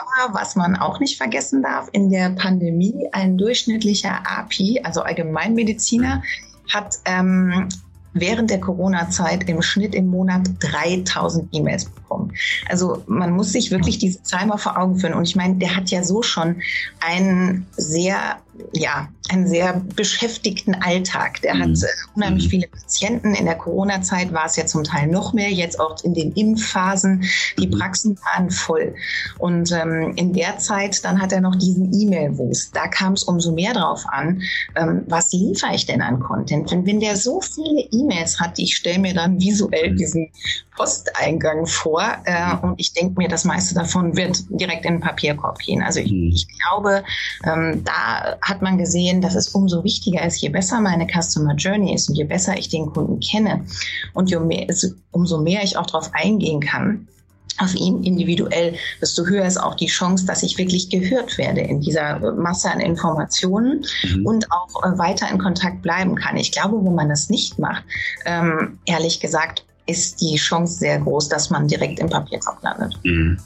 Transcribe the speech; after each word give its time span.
Aber 0.00 0.34
was 0.34 0.56
man 0.56 0.76
auch 0.76 1.00
nicht 1.00 1.16
vergessen 1.16 1.62
darf, 1.62 1.88
in 1.92 2.10
der 2.10 2.30
Pandemie 2.30 3.08
ein 3.12 3.36
durchschnittlicher 3.36 4.22
API, 4.24 4.80
also 4.82 5.02
Allgemeinmediziner, 5.02 6.22
hat 6.72 6.96
ähm, 7.04 7.68
während 8.12 8.50
der 8.50 8.60
Corona-Zeit 8.60 9.48
im 9.48 9.62
Schnitt 9.62 9.94
im 9.94 10.08
Monat 10.08 10.48
3000 10.60 11.48
E-Mails 11.52 11.84
bekommen. 11.84 12.32
Also 12.68 13.02
man 13.06 13.32
muss 13.32 13.52
sich 13.52 13.70
wirklich 13.70 13.98
diese 13.98 14.22
Zahl 14.22 14.46
mal 14.46 14.56
vor 14.56 14.78
Augen 14.78 14.96
führen. 14.96 15.14
Und 15.14 15.24
ich 15.24 15.36
meine, 15.36 15.56
der 15.56 15.76
hat 15.76 15.90
ja 15.90 16.02
so 16.02 16.22
schon 16.22 16.60
einen 17.00 17.66
sehr 17.76 18.38
ja, 18.72 19.08
einen 19.30 19.46
sehr 19.46 19.80
beschäftigten 19.94 20.74
Alltag. 20.74 21.40
Der 21.42 21.54
mhm. 21.54 21.62
hat 21.62 21.82
äh, 21.82 21.86
unheimlich 22.14 22.46
mhm. 22.46 22.50
viele 22.50 22.68
Patienten. 22.68 23.34
In 23.34 23.46
der 23.46 23.56
Corona-Zeit 23.56 24.32
war 24.32 24.46
es 24.46 24.56
ja 24.56 24.66
zum 24.66 24.84
Teil 24.84 25.06
noch 25.06 25.32
mehr, 25.32 25.50
jetzt 25.50 25.78
auch 25.78 26.02
in 26.02 26.14
den 26.14 26.32
Impfphasen. 26.32 27.24
Die 27.58 27.66
mhm. 27.66 27.78
Praxen 27.78 28.18
waren 28.32 28.50
voll. 28.50 28.94
Und 29.38 29.72
ähm, 29.72 30.12
in 30.16 30.32
der 30.32 30.58
Zeit, 30.58 31.04
dann 31.04 31.20
hat 31.20 31.32
er 31.32 31.40
noch 31.40 31.56
diesen 31.56 31.92
E-Mail-Wust. 31.92 32.74
Da 32.74 32.88
kam 32.88 33.14
es 33.14 33.22
umso 33.22 33.52
mehr 33.52 33.72
drauf 33.72 34.04
an, 34.10 34.42
ähm, 34.76 35.02
was 35.06 35.32
liefere 35.32 35.74
ich 35.74 35.86
denn 35.86 36.02
an 36.02 36.20
Content? 36.20 36.70
Wenn, 36.70 36.86
wenn 36.86 37.00
der 37.00 37.16
so 37.16 37.40
viele 37.40 37.82
E-Mails 37.92 38.40
hat, 38.40 38.58
ich 38.58 38.76
stelle 38.76 38.98
mir 38.98 39.14
dann 39.14 39.40
visuell 39.40 39.92
mhm. 39.92 39.96
diesen 39.96 40.30
Posteingang 40.80 41.66
vor 41.66 42.02
äh, 42.24 42.56
und 42.62 42.80
ich 42.80 42.94
denke 42.94 43.20
mir, 43.20 43.28
das 43.28 43.44
meiste 43.44 43.74
davon 43.74 44.16
wird 44.16 44.42
direkt 44.48 44.86
in 44.86 44.94
den 44.94 45.00
Papierkorb 45.00 45.58
gehen. 45.58 45.82
Also 45.82 46.00
ich, 46.00 46.10
ich 46.10 46.46
glaube, 46.58 47.04
ähm, 47.44 47.84
da 47.84 48.38
hat 48.40 48.62
man 48.62 48.78
gesehen, 48.78 49.19
dass 49.20 49.34
es 49.34 49.48
umso 49.48 49.84
wichtiger 49.84 50.24
ist, 50.24 50.40
je 50.40 50.48
besser 50.48 50.80
meine 50.80 51.06
Customer 51.06 51.54
Journey 51.54 51.94
ist 51.94 52.08
und 52.08 52.16
je 52.16 52.24
besser 52.24 52.56
ich 52.56 52.68
den 52.68 52.86
Kunden 52.86 53.20
kenne 53.20 53.64
und 54.14 54.30
mehr, 54.46 54.66
umso 55.10 55.40
mehr 55.40 55.62
ich 55.62 55.76
auch 55.76 55.86
darauf 55.86 56.10
eingehen 56.12 56.60
kann, 56.60 57.08
auf 57.58 57.74
ihn 57.74 58.02
individuell, 58.02 58.74
desto 59.00 59.24
höher 59.24 59.44
ist 59.44 59.58
auch 59.58 59.74
die 59.74 59.86
Chance, 59.86 60.24
dass 60.24 60.42
ich 60.42 60.56
wirklich 60.56 60.88
gehört 60.88 61.36
werde 61.38 61.60
in 61.60 61.80
dieser 61.80 62.32
Masse 62.32 62.70
an 62.70 62.80
Informationen 62.80 63.84
mhm. 64.04 64.26
und 64.26 64.50
auch 64.50 64.82
äh, 64.82 64.98
weiter 64.98 65.30
in 65.30 65.38
Kontakt 65.38 65.82
bleiben 65.82 66.14
kann. 66.14 66.36
Ich 66.36 66.52
glaube, 66.52 66.82
wenn 66.84 66.94
man 66.94 67.08
das 67.08 67.28
nicht 67.28 67.58
macht, 67.58 67.84
ähm, 68.24 68.78
ehrlich 68.86 69.20
gesagt, 69.20 69.64
ist 69.86 70.20
die 70.20 70.36
Chance 70.36 70.78
sehr 70.78 71.00
groß, 71.00 71.28
dass 71.28 71.50
man 71.50 71.68
direkt 71.68 71.98
im 71.98 72.08
Papierkorb 72.08 72.62
landet. 72.62 72.98
Mhm. 73.04 73.38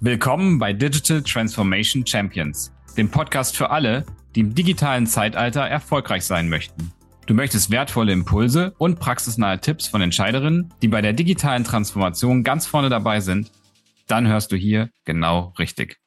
Willkommen 0.00 0.58
bei 0.58 0.72
Digital 0.72 1.22
Transformation 1.22 2.04
Champions, 2.04 2.72
dem 2.96 3.08
Podcast 3.08 3.56
für 3.56 3.70
alle, 3.70 4.04
die 4.34 4.40
im 4.40 4.54
digitalen 4.54 5.06
Zeitalter 5.06 5.62
erfolgreich 5.62 6.24
sein 6.24 6.48
möchten. 6.48 6.92
Du 7.26 7.34
möchtest 7.34 7.70
wertvolle 7.70 8.12
Impulse 8.12 8.74
und 8.78 8.98
praxisnahe 8.98 9.60
Tipps 9.60 9.86
von 9.86 10.02
Entscheiderinnen, 10.02 10.72
die 10.82 10.88
bei 10.88 11.00
der 11.00 11.12
digitalen 11.12 11.64
Transformation 11.64 12.42
ganz 12.42 12.66
vorne 12.66 12.88
dabei 12.88 13.20
sind? 13.20 13.52
Dann 14.08 14.26
hörst 14.26 14.50
du 14.52 14.56
hier 14.56 14.90
genau 15.04 15.54
richtig. 15.58 15.98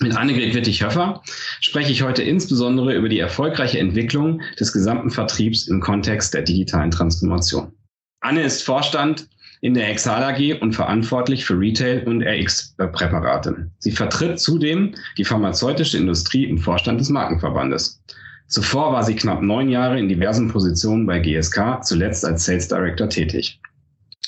Mit 0.00 0.16
Annegret 0.16 0.54
Wittig-Höffer 0.54 1.22
spreche 1.60 1.92
ich 1.92 2.02
heute 2.02 2.22
insbesondere 2.22 2.94
über 2.94 3.08
die 3.08 3.18
erfolgreiche 3.18 3.78
Entwicklung 3.78 4.42
des 4.58 4.72
gesamten 4.72 5.10
Vertriebs 5.10 5.68
im 5.68 5.80
Kontext 5.80 6.34
der 6.34 6.42
digitalen 6.42 6.90
Transformation. 6.90 7.72
Anne 8.20 8.42
ist 8.42 8.62
Vorstand 8.62 9.28
in 9.60 9.74
der 9.74 9.90
Exal 9.90 10.22
AG 10.22 10.60
und 10.60 10.72
verantwortlich 10.72 11.44
für 11.44 11.58
Retail 11.58 12.04
und 12.06 12.22
RX-Präparate. 12.22 13.70
Sie 13.78 13.92
vertritt 13.92 14.38
zudem 14.38 14.94
die 15.16 15.24
pharmazeutische 15.24 15.98
Industrie 15.98 16.44
im 16.44 16.58
Vorstand 16.58 17.00
des 17.00 17.08
Markenverbandes. 17.08 18.02
Zuvor 18.48 18.92
war 18.92 19.02
sie 19.02 19.16
knapp 19.16 19.42
neun 19.42 19.68
Jahre 19.68 19.98
in 19.98 20.08
diversen 20.08 20.48
Positionen 20.48 21.06
bei 21.06 21.18
GSK, 21.18 21.82
zuletzt 21.82 22.24
als 22.24 22.44
Sales 22.44 22.68
Director 22.68 23.08
tätig. 23.08 23.60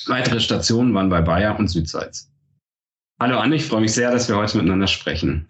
Weitere 0.07 0.39
Stationen 0.39 0.93
waren 0.93 1.09
bei 1.09 1.21
Bayer 1.21 1.57
und 1.57 1.69
Südsalz. 1.69 2.29
Hallo 3.21 3.37
Anne, 3.37 3.55
ich 3.55 3.65
freue 3.65 3.81
mich 3.81 3.93
sehr, 3.93 4.11
dass 4.11 4.27
wir 4.27 4.35
heute 4.35 4.57
miteinander 4.57 4.87
sprechen. 4.87 5.47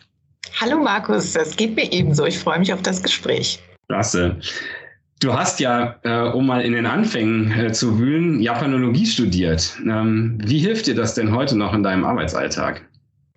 Hallo 0.59 0.77
Markus, 0.77 1.33
das 1.33 1.55
geht 1.55 1.75
mir 1.75 1.91
ebenso. 1.91 2.25
Ich 2.25 2.37
freue 2.37 2.59
mich 2.59 2.73
auf 2.73 2.81
das 2.81 3.01
Gespräch. 3.01 3.59
Klasse. 3.87 4.37
Du 5.19 5.33
hast 5.33 5.59
ja, 5.59 5.95
äh, 6.03 6.29
um 6.29 6.47
mal 6.47 6.61
in 6.61 6.71
den 6.71 6.85
Anfängen 6.85 7.51
äh, 7.51 7.73
zu 7.73 7.99
wühlen, 7.99 8.39
Japanologie 8.39 9.05
studiert. 9.05 9.77
Ähm, 9.85 10.37
wie 10.41 10.59
hilft 10.59 10.87
dir 10.87 10.95
das 10.95 11.13
denn 11.13 11.35
heute 11.35 11.57
noch 11.57 11.73
in 11.73 11.83
deinem 11.83 12.05
Arbeitsalltag? 12.05 12.88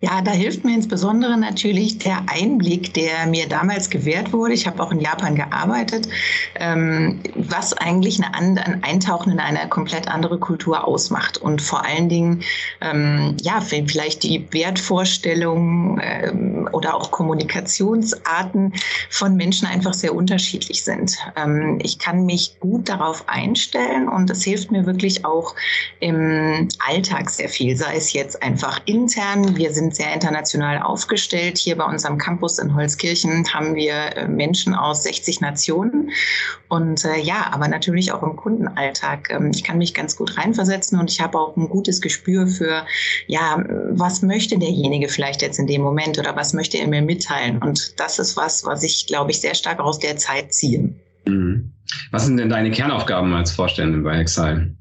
Ja, 0.04 0.20
da 0.20 0.32
hilft 0.32 0.64
mir 0.64 0.74
insbesondere 0.74 1.38
natürlich 1.38 1.98
der 1.98 2.24
Einblick, 2.26 2.92
der 2.92 3.24
mir 3.28 3.48
damals 3.48 3.88
gewährt 3.88 4.32
wurde. 4.32 4.52
Ich 4.52 4.66
habe 4.66 4.82
auch 4.82 4.90
in 4.90 4.98
Japan 4.98 5.36
gearbeitet, 5.36 6.08
ähm, 6.56 7.20
was 7.36 7.72
eigentlich 7.72 8.20
ein 8.20 8.58
Eintauchen 8.82 9.30
in 9.30 9.38
eine 9.38 9.68
komplett 9.68 10.08
andere 10.08 10.40
Kultur 10.40 10.88
ausmacht 10.88 11.38
und 11.38 11.62
vor 11.62 11.84
allen 11.84 12.08
Dingen 12.08 12.42
ähm, 12.80 13.36
ja 13.42 13.60
vielleicht 13.60 14.24
die 14.24 14.44
Wertvorstellungen 14.50 16.00
ähm, 16.02 16.68
oder 16.72 16.96
auch 16.96 17.12
Kommunikationsarten 17.12 18.74
von 19.08 19.36
Menschen 19.36 19.68
einfach 19.68 19.94
sehr 19.94 20.14
unterschiedlich 20.14 20.82
sind. 20.82 21.16
Ich 21.80 21.98
kann 21.98 22.24
mich 22.24 22.58
gut 22.60 22.88
darauf 22.88 23.28
einstellen 23.28 24.08
und 24.08 24.30
es 24.30 24.42
hilft 24.42 24.70
mir 24.70 24.86
wirklich 24.86 25.24
auch 25.24 25.54
im 26.00 26.68
Alltag 26.86 27.30
sehr 27.30 27.48
viel, 27.48 27.76
sei 27.76 27.96
es 27.96 28.12
jetzt 28.12 28.42
einfach 28.42 28.80
intern. 28.86 29.56
Wir 29.56 29.72
sind 29.72 29.91
sehr 29.96 30.12
international 30.12 30.82
aufgestellt. 30.82 31.58
Hier 31.58 31.76
bei 31.76 31.84
unserem 31.84 32.18
Campus 32.18 32.58
in 32.58 32.74
Holzkirchen 32.74 33.52
haben 33.52 33.74
wir 33.74 34.16
äh, 34.16 34.28
Menschen 34.28 34.74
aus 34.74 35.02
60 35.04 35.40
Nationen. 35.40 36.10
Und 36.68 37.04
äh, 37.04 37.18
ja, 37.18 37.50
aber 37.52 37.68
natürlich 37.68 38.12
auch 38.12 38.22
im 38.22 38.36
Kundenalltag. 38.36 39.30
Ähm, 39.30 39.50
ich 39.52 39.64
kann 39.64 39.78
mich 39.78 39.94
ganz 39.94 40.16
gut 40.16 40.36
reinversetzen 40.36 40.98
und 40.98 41.10
ich 41.10 41.20
habe 41.20 41.38
auch 41.38 41.56
ein 41.56 41.68
gutes 41.68 42.00
Gespür 42.00 42.46
für, 42.46 42.84
ja, 43.26 43.64
was 43.90 44.22
möchte 44.22 44.58
derjenige 44.58 45.08
vielleicht 45.08 45.42
jetzt 45.42 45.58
in 45.58 45.66
dem 45.66 45.82
Moment 45.82 46.18
oder 46.18 46.34
was 46.36 46.52
möchte 46.52 46.78
er 46.78 46.88
mir 46.88 47.02
mitteilen. 47.02 47.58
Und 47.58 48.00
das 48.00 48.18
ist 48.18 48.36
was, 48.36 48.64
was 48.64 48.82
ich, 48.82 49.06
glaube 49.06 49.30
ich, 49.30 49.40
sehr 49.40 49.54
stark 49.54 49.80
aus 49.80 49.98
der 49.98 50.16
Zeit 50.16 50.52
ziehe. 50.52 50.94
Mhm. 51.26 51.72
Was 52.10 52.26
sind 52.26 52.36
denn 52.36 52.48
deine 52.48 52.70
Kernaufgaben 52.70 53.32
als 53.34 53.52
Vorständin 53.52 54.02
bei 54.02 54.18
Exile? 54.18 54.74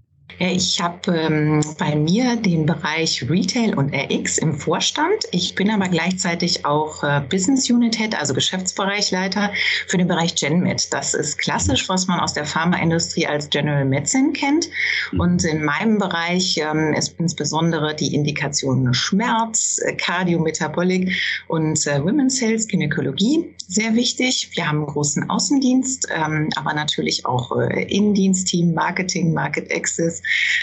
Ich 0.44 0.81
habe 0.81 1.16
ähm, 1.16 1.62
bei 1.78 1.96
mir 1.96 2.35
den 2.35 2.66
Bereich 2.66 3.29
Retail 3.29 3.78
und 3.78 3.94
RX 3.94 4.40
im 4.40 4.56
Vorstand. 4.56 5.25
Ich 5.31 5.53
bin 5.53 5.69
aber 5.69 5.88
gleichzeitig 5.88 6.66
auch 6.66 7.03
äh, 7.03 7.22
Business 7.29 7.69
Unit 7.69 7.96
Head, 7.96 8.19
also 8.19 8.34
Geschäftsbereichleiter 8.34 9.51
für 9.85 10.00
den 10.00 10.07
Bereich 10.07 10.34
GenMed. 10.34 10.91
Das 10.91 11.13
ist 11.13 11.38
klassisch, 11.38 11.88
was 11.90 12.07
man 12.07 12.19
aus 12.19 12.34
der 12.34 12.46
Pharmaindustrie 12.46 13.28
als 13.28 13.51
General 13.51 13.85
Medicine 13.85 14.31
kennt. 14.31 14.68
Und 15.16 15.44
in 15.44 15.63
meinem 15.63 16.00
Bereich 16.00 16.57
ähm, 16.57 16.94
ist 16.94 17.19
insbesondere 17.19 17.94
die 17.94 18.16
Indikation 18.16 18.96
Schmerz, 18.96 19.80
äh, 19.85 19.94
Cardiometabolic 19.94 21.13
und 21.50 21.85
äh, 21.85 22.03
Women's 22.03 22.41
Health, 22.41 22.68
Gynäkologie 22.68 23.53
sehr 23.72 23.96
wichtig. 23.96 24.50
Wir 24.54 24.68
haben 24.68 24.80
einen 24.80 24.88
großen 24.88 25.30
Außendienst, 25.30 26.09
ähm, 26.14 26.50
aber 26.58 26.74
natürlich 26.74 27.26
auch 27.26 27.58
äh, 27.58 27.84
Innendienstteam, 27.84 28.74
Marketing, 28.74 29.34
Market 29.34 29.74
Access, 29.74 30.22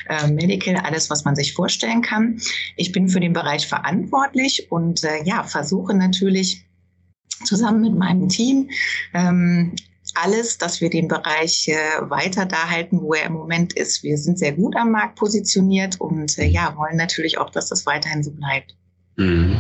äh, 0.09 0.29
Medical, 0.29 0.77
alles, 0.77 1.09
was 1.09 1.25
man 1.25 1.35
sich 1.35 1.55
vorstellen 1.55 2.03
kann. 2.03 2.39
Ich 2.77 2.93
bin 2.93 3.09
für 3.09 3.21
den 3.21 3.33
Bereich 3.33 3.67
verantwortlich 3.67 4.71
und 4.71 5.03
äh, 5.05 5.25
ja, 5.25 5.43
versuche 5.43 5.95
natürlich 5.95 6.67
zusammen 7.45 7.81
mit 7.81 7.95
meinem 7.97 8.29
Team 8.29 8.69
ähm, 9.15 9.75
alles, 10.15 10.59
dass 10.59 10.81
wir 10.83 10.91
den 10.91 11.09
Bereich 11.09 11.69
äh, 11.69 11.77
weiter 12.11 12.45
da 12.45 12.69
halten, 12.69 13.01
wo 13.01 13.15
er 13.15 13.27
im 13.27 13.33
Moment 13.33 13.73
ist. 13.73 14.03
Wir 14.03 14.19
sind 14.19 14.39
sehr 14.39 14.53
gut 14.53 14.77
am 14.77 14.91
Markt 14.91 15.17
positioniert 15.17 15.99
und 15.99 16.37
äh, 16.39 16.47
ja, 16.47 16.75
wollen 16.77 16.97
natürlich 16.97 17.39
auch, 17.39 17.51
dass 17.51 17.69
das 17.69 17.87
weiterhin 17.87 18.23
so 18.23 18.33
bleibt. 18.33 18.75
Mhm. 19.17 19.59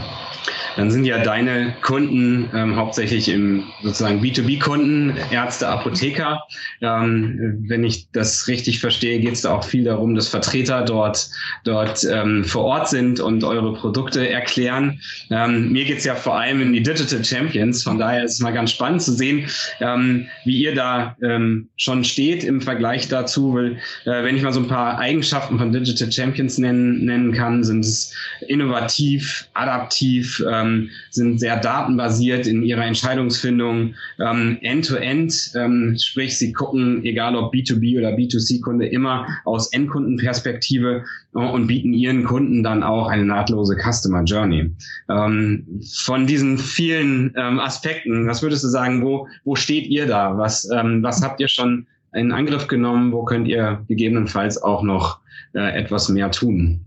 Dann 0.78 0.92
sind 0.92 1.04
ja 1.04 1.18
deine 1.18 1.74
Kunden 1.82 2.48
ähm, 2.54 2.76
hauptsächlich 2.76 3.28
im 3.28 3.64
sozusagen 3.82 4.20
B2B-Kunden, 4.20 5.12
Ärzte, 5.32 5.66
Apotheker. 5.66 6.40
Ähm, 6.80 7.64
wenn 7.66 7.82
ich 7.82 8.08
das 8.12 8.46
richtig 8.46 8.78
verstehe, 8.78 9.18
geht 9.18 9.32
es 9.32 9.40
da 9.40 9.54
auch 9.56 9.64
viel 9.64 9.82
darum, 9.82 10.14
dass 10.14 10.28
Vertreter 10.28 10.84
dort, 10.84 11.30
dort 11.64 12.06
ähm, 12.08 12.44
vor 12.44 12.62
Ort 12.62 12.88
sind 12.90 13.18
und 13.18 13.42
eure 13.42 13.75
Produkte 13.75 14.28
erklären. 14.28 15.00
Ähm, 15.32 15.72
mir 15.72 15.84
geht 15.84 15.98
es 15.98 16.04
ja 16.04 16.14
vor 16.14 16.38
allem 16.38 16.62
in 16.62 16.72
die 16.72 16.82
Digital 16.84 17.24
Champions. 17.24 17.82
Von 17.82 17.98
daher 17.98 18.22
ist 18.22 18.34
es 18.34 18.40
mal 18.40 18.52
ganz 18.52 18.70
spannend 18.70 19.02
zu 19.02 19.12
sehen, 19.12 19.48
ähm, 19.81 20.28
wie 20.44 20.62
ihr 20.62 20.76
da 20.76 21.16
ähm, 21.24 21.70
schon 21.76 22.04
steht 22.04 22.44
im 22.44 22.60
Vergleich 22.60 23.08
dazu. 23.08 23.52
Weil, 23.52 23.78
äh, 24.04 24.22
wenn 24.22 24.36
ich 24.36 24.44
mal 24.44 24.52
so 24.52 24.60
ein 24.60 24.69
paar 24.69 24.96
Eigenschaften 25.00 25.58
von 25.58 25.72
Digital 25.72 26.12
Champions 26.12 26.56
nennen, 26.56 27.04
nennen 27.04 27.32
kann, 27.32 27.64
sind 27.64 27.84
es 27.84 28.14
innovativ, 28.46 29.48
adaptiv, 29.54 30.40
ähm, 30.48 30.68
sind 31.11 31.38
sehr 31.38 31.59
datenbasiert 31.59 32.47
in 32.47 32.62
ihrer 32.62 32.85
Entscheidungsfindung, 32.85 33.94
ähm, 34.20 34.59
end-to-end, 34.62 35.53
ähm, 35.56 35.97
sprich 35.99 36.38
sie 36.38 36.53
gucken, 36.53 37.05
egal 37.05 37.37
ob 37.37 37.53
B2B 37.53 37.99
oder 37.99 38.11
B2C-Kunde, 38.11 38.87
immer 38.87 39.26
aus 39.44 39.73
Endkundenperspektive 39.73 41.05
äh, 41.35 41.38
und 41.38 41.67
bieten 41.67 41.93
ihren 41.93 42.25
Kunden 42.25 42.62
dann 42.62 42.82
auch 42.82 43.09
eine 43.09 43.25
nahtlose 43.25 43.76
Customer 43.76 44.23
Journey. 44.25 44.70
Ähm, 45.09 45.67
von 46.03 46.26
diesen 46.26 46.59
vielen 46.59 47.32
ähm, 47.37 47.61
Aspekten, 47.61 48.26
was 48.26 48.43
würdest 48.43 48.65
du 48.65 48.69
sagen, 48.69 49.03
wo, 49.03 49.29
wo 49.44 49.56
steht 49.56 49.87
ihr 49.87 50.06
da? 50.06 50.37
Was, 50.37 50.69
ähm, 50.70 51.03
was 51.03 51.23
habt 51.23 51.41
ihr 51.41 51.49
schon 51.49 51.87
in 52.15 52.32
Angriff 52.32 52.67
genommen? 52.67 53.12
Wo 53.12 53.25
könnt 53.25 53.49
ihr 53.49 53.85
gegebenenfalls 53.88 54.61
auch 54.62 54.82
noch 54.82 55.20
äh, 55.55 55.79
etwas 55.79 56.09
mehr 56.09 56.31
tun? 56.31 56.81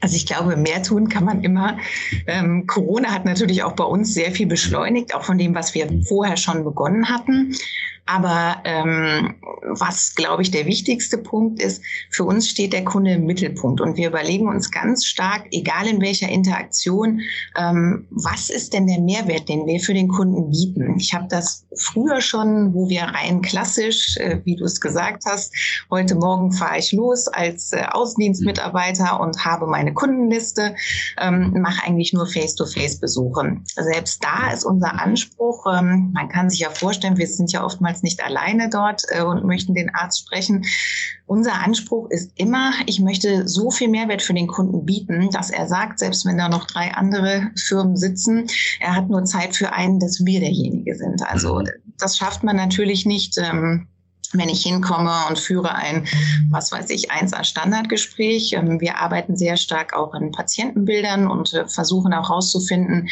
Also 0.00 0.16
ich 0.16 0.26
glaube, 0.26 0.56
mehr 0.56 0.82
tun 0.82 1.08
kann 1.08 1.24
man 1.24 1.42
immer. 1.42 1.78
Ähm, 2.26 2.66
Corona 2.66 3.10
hat 3.10 3.24
natürlich 3.24 3.62
auch 3.62 3.72
bei 3.72 3.84
uns 3.84 4.14
sehr 4.14 4.32
viel 4.32 4.46
beschleunigt, 4.46 5.14
auch 5.14 5.24
von 5.24 5.38
dem, 5.38 5.54
was 5.54 5.74
wir 5.74 5.88
vorher 6.04 6.36
schon 6.36 6.64
begonnen 6.64 7.08
hatten. 7.08 7.54
Aber 8.10 8.56
ähm, 8.64 9.34
was, 9.62 10.14
glaube 10.14 10.40
ich, 10.40 10.50
der 10.50 10.64
wichtigste 10.64 11.18
Punkt 11.18 11.62
ist, 11.62 11.82
für 12.10 12.24
uns 12.24 12.48
steht 12.48 12.72
der 12.72 12.82
Kunde 12.82 13.12
im 13.12 13.26
Mittelpunkt 13.26 13.82
und 13.82 13.98
wir 13.98 14.08
überlegen 14.08 14.48
uns 14.48 14.70
ganz 14.70 15.04
stark, 15.04 15.46
egal 15.50 15.86
in 15.86 16.00
welcher 16.00 16.30
Interaktion, 16.30 17.20
ähm, 17.54 18.06
was 18.10 18.48
ist 18.48 18.72
denn 18.72 18.86
der 18.86 19.00
Mehrwert, 19.00 19.50
den 19.50 19.66
wir 19.66 19.78
für 19.80 19.92
den 19.92 20.08
Kunden 20.08 20.50
bieten. 20.50 20.96
Ich 20.98 21.12
habe 21.12 21.26
das 21.28 21.66
früher 21.76 22.22
schon, 22.22 22.72
wo 22.72 22.88
wir 22.88 23.02
rein 23.02 23.42
klassisch, 23.42 24.16
äh, 24.16 24.40
wie 24.44 24.56
du 24.56 24.64
es 24.64 24.80
gesagt 24.80 25.24
hast, 25.26 25.52
heute 25.90 26.14
Morgen 26.14 26.52
fahre 26.52 26.78
ich 26.78 26.92
los 26.92 27.28
als 27.28 27.74
äh, 27.74 27.82
Außendienstmitarbeiter 27.90 29.20
und 29.20 29.44
habe 29.44 29.66
meine 29.66 29.92
Kundenliste, 29.92 30.74
ähm, 31.20 31.60
mache 31.60 31.86
eigentlich 31.86 32.14
nur 32.14 32.26
Face-to-Face-Besuche. 32.26 33.58
Selbst 33.74 34.24
da 34.24 34.50
ist 34.50 34.64
unser 34.64 34.98
Anspruch, 34.98 35.66
ähm, 35.70 36.10
man 36.14 36.30
kann 36.30 36.48
sich 36.48 36.60
ja 36.60 36.70
vorstellen, 36.70 37.18
wir 37.18 37.26
sind 37.26 37.52
ja 37.52 37.62
oftmals 37.62 37.97
jetzt 37.98 38.04
nicht 38.04 38.24
alleine 38.24 38.68
dort 38.70 39.02
äh, 39.08 39.22
und 39.22 39.44
möchten 39.44 39.74
den 39.74 39.94
Arzt 39.94 40.20
sprechen. 40.20 40.64
Unser 41.26 41.54
Anspruch 41.54 42.08
ist 42.10 42.32
immer, 42.36 42.72
ich 42.86 43.00
möchte 43.00 43.46
so 43.46 43.70
viel 43.70 43.88
Mehrwert 43.88 44.22
für 44.22 44.34
den 44.34 44.46
Kunden 44.46 44.86
bieten, 44.86 45.30
dass 45.30 45.50
er 45.50 45.66
sagt, 45.66 45.98
selbst 45.98 46.24
wenn 46.24 46.38
da 46.38 46.48
noch 46.48 46.66
drei 46.66 46.94
andere 46.94 47.50
Firmen 47.56 47.96
sitzen, 47.96 48.46
er 48.80 48.94
hat 48.96 49.08
nur 49.08 49.24
Zeit 49.24 49.56
für 49.56 49.72
einen, 49.72 50.00
dass 50.00 50.24
wir 50.24 50.40
derjenige 50.40 50.94
sind. 50.94 51.22
Also 51.26 51.56
mhm. 51.56 51.68
das 51.98 52.16
schafft 52.16 52.44
man 52.44 52.56
natürlich 52.56 53.04
nicht. 53.04 53.36
Ähm, 53.38 53.88
wenn 54.32 54.48
ich 54.48 54.62
hinkomme 54.62 55.12
und 55.28 55.38
führe 55.38 55.74
ein, 55.74 56.06
was 56.50 56.70
weiß 56.72 56.90
ich, 56.90 57.10
1A 57.10 57.44
Standardgespräch. 57.44 58.52
Ähm, 58.52 58.80
wir 58.80 58.98
arbeiten 58.98 59.36
sehr 59.36 59.56
stark 59.56 59.94
auch 59.94 60.14
in 60.14 60.32
Patientenbildern 60.32 61.28
und 61.28 61.54
äh, 61.54 61.66
versuchen 61.66 62.12
auch 62.12 62.28
herauszufinden, 62.28 63.08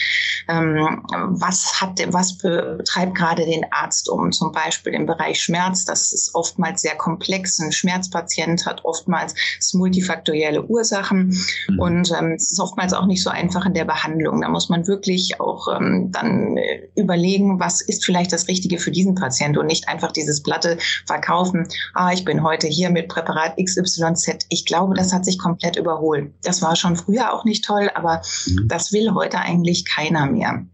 ähm, 0.49 1.03
was 1.29 1.81
hat, 1.81 2.01
was 2.13 2.39
betreibt 2.39 3.15
gerade 3.15 3.45
den 3.47 3.65
Arzt 3.71 4.09
um. 4.09 4.33
Zum 4.33 4.53
Beispiel 4.53 4.93
im 4.93 5.07
Bereich 5.07 5.41
Schmerz. 5.43 5.85
Das 5.85 6.13
ist 6.13 6.35
oftmals 6.35 6.83
sehr 6.83 6.97
komplex. 6.97 7.59
Ein 7.59 7.73
Schmerzpatient 7.73 8.67
hat 8.67 8.85
oftmals 8.85 9.35
multifaktorielle 9.73 10.65
Ursachen 10.65 11.37
mhm. 11.69 11.79
und 11.79 12.13
ähm, 12.19 12.33
es 12.33 12.53
ist 12.53 12.61
oftmals 12.61 12.93
auch 12.93 13.07
nicht 13.07 13.23
so 13.23 13.31
einfach 13.31 13.67
in 13.67 13.75
der 13.75 13.85
Behandlung. 13.85 14.41
Da 14.43 14.49
muss 14.49 14.69
man 14.69 14.87
wirklich 14.87 15.41
auch 15.41 15.67
dann 15.67 16.57
äh, 16.57 16.89
überlegen, 16.95 17.59
was 17.61 17.81
ist 17.81 18.05
vielleicht 18.05 18.33
das 18.33 18.49
Richtige 18.49 18.79
für 18.79 18.91
diesen 18.91 19.15
Patienten 19.15 19.59
und 19.59 19.67
nicht 19.67 19.89
einfach 19.89 20.13
dieses 20.13 20.43
Blatte 20.43 20.79
verkaufen, 21.07 21.69
ah, 21.95 22.13
ich 22.13 22.25
bin 22.25 22.43
heute 22.43 22.67
hier 22.67 22.91
mit 22.91 23.09
Präparat 23.09 23.57
XYZ. 23.57 24.47
Ich 24.49 24.67
glaube, 24.67 24.95
das 24.95 25.13
hat 25.13 25.25
sich 25.25 25.39
komplett 25.39 25.77
überholt. 25.77 26.33
Das 26.43 26.63
war 26.63 26.77
schon 26.77 26.97
früher 26.97 27.33
auch 27.33 27.45
nicht 27.45 27.65
toll, 27.65 27.91
aber 27.95 28.23
mhm. 28.47 28.69
das 28.69 28.93
will 28.93 29.13
heute 29.15 29.39
eigentlich 29.39 29.85
keiner 29.85 30.27
mehr. 30.27 30.67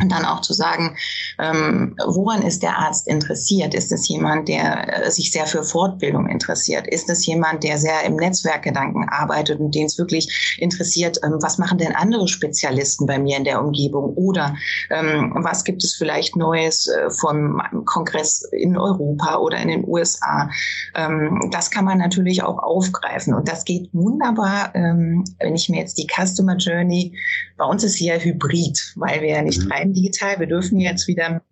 Und 0.00 0.10
dann 0.10 0.24
auch 0.24 0.40
zu 0.40 0.52
sagen, 0.52 0.96
ähm, 1.38 1.96
woran 2.06 2.42
ist 2.42 2.62
der 2.62 2.78
Arzt 2.78 3.06
interessiert? 3.06 3.74
Ist 3.74 3.92
es 3.92 4.08
jemand, 4.08 4.48
der 4.48 5.06
äh, 5.06 5.10
sich 5.10 5.32
sehr 5.32 5.46
für 5.46 5.62
Fortbildung 5.62 6.28
interessiert? 6.28 6.86
Ist 6.86 7.10
es 7.10 7.26
jemand, 7.26 7.64
der 7.64 7.78
sehr 7.78 8.02
im 8.04 8.16
Netzwerkgedanken 8.16 9.08
arbeitet 9.08 9.60
und 9.60 9.74
den 9.74 9.86
es 9.86 9.98
wirklich 9.98 10.56
interessiert, 10.58 11.18
ähm, 11.24 11.38
was 11.40 11.58
machen 11.58 11.78
denn 11.78 11.94
andere 11.94 12.28
Spezialisten 12.28 13.06
bei 13.06 13.18
mir 13.18 13.36
in 13.36 13.44
der 13.44 13.62
Umgebung? 13.62 14.14
Oder 14.14 14.56
ähm, 14.90 15.32
was 15.36 15.64
gibt 15.64 15.84
es 15.84 15.94
vielleicht 15.94 16.36
Neues 16.36 16.86
äh, 16.86 17.10
vom 17.10 17.60
Kongress 17.84 18.48
in 18.52 18.76
Europa 18.76 19.36
oder 19.38 19.58
in 19.58 19.68
den 19.68 19.84
USA? 19.86 20.48
Ähm, 20.94 21.48
das 21.50 21.70
kann 21.70 21.84
man 21.84 21.98
natürlich 21.98 22.42
auch 22.42 22.58
aufgreifen. 22.58 23.34
Und 23.34 23.48
das 23.48 23.64
geht 23.64 23.90
wunderbar, 23.92 24.74
ähm, 24.74 25.24
wenn 25.40 25.54
ich 25.54 25.68
mir 25.68 25.80
jetzt 25.80 25.98
die 25.98 26.06
Customer 26.06 26.56
Journey, 26.56 27.14
bei 27.56 27.64
uns 27.64 27.84
ist 27.84 27.94
sie 27.94 28.06
ja 28.06 28.16
hybrid, 28.16 28.92
weil 28.96 29.20
wir 29.20 29.28
ja 29.28 29.42
nicht 29.42 29.70
rein 29.70 29.81
rein 29.82 29.92
digital. 29.92 30.38
Wir 30.38 30.46
dürfen 30.46 30.80
jetzt 30.80 31.08
wieder 31.08 31.42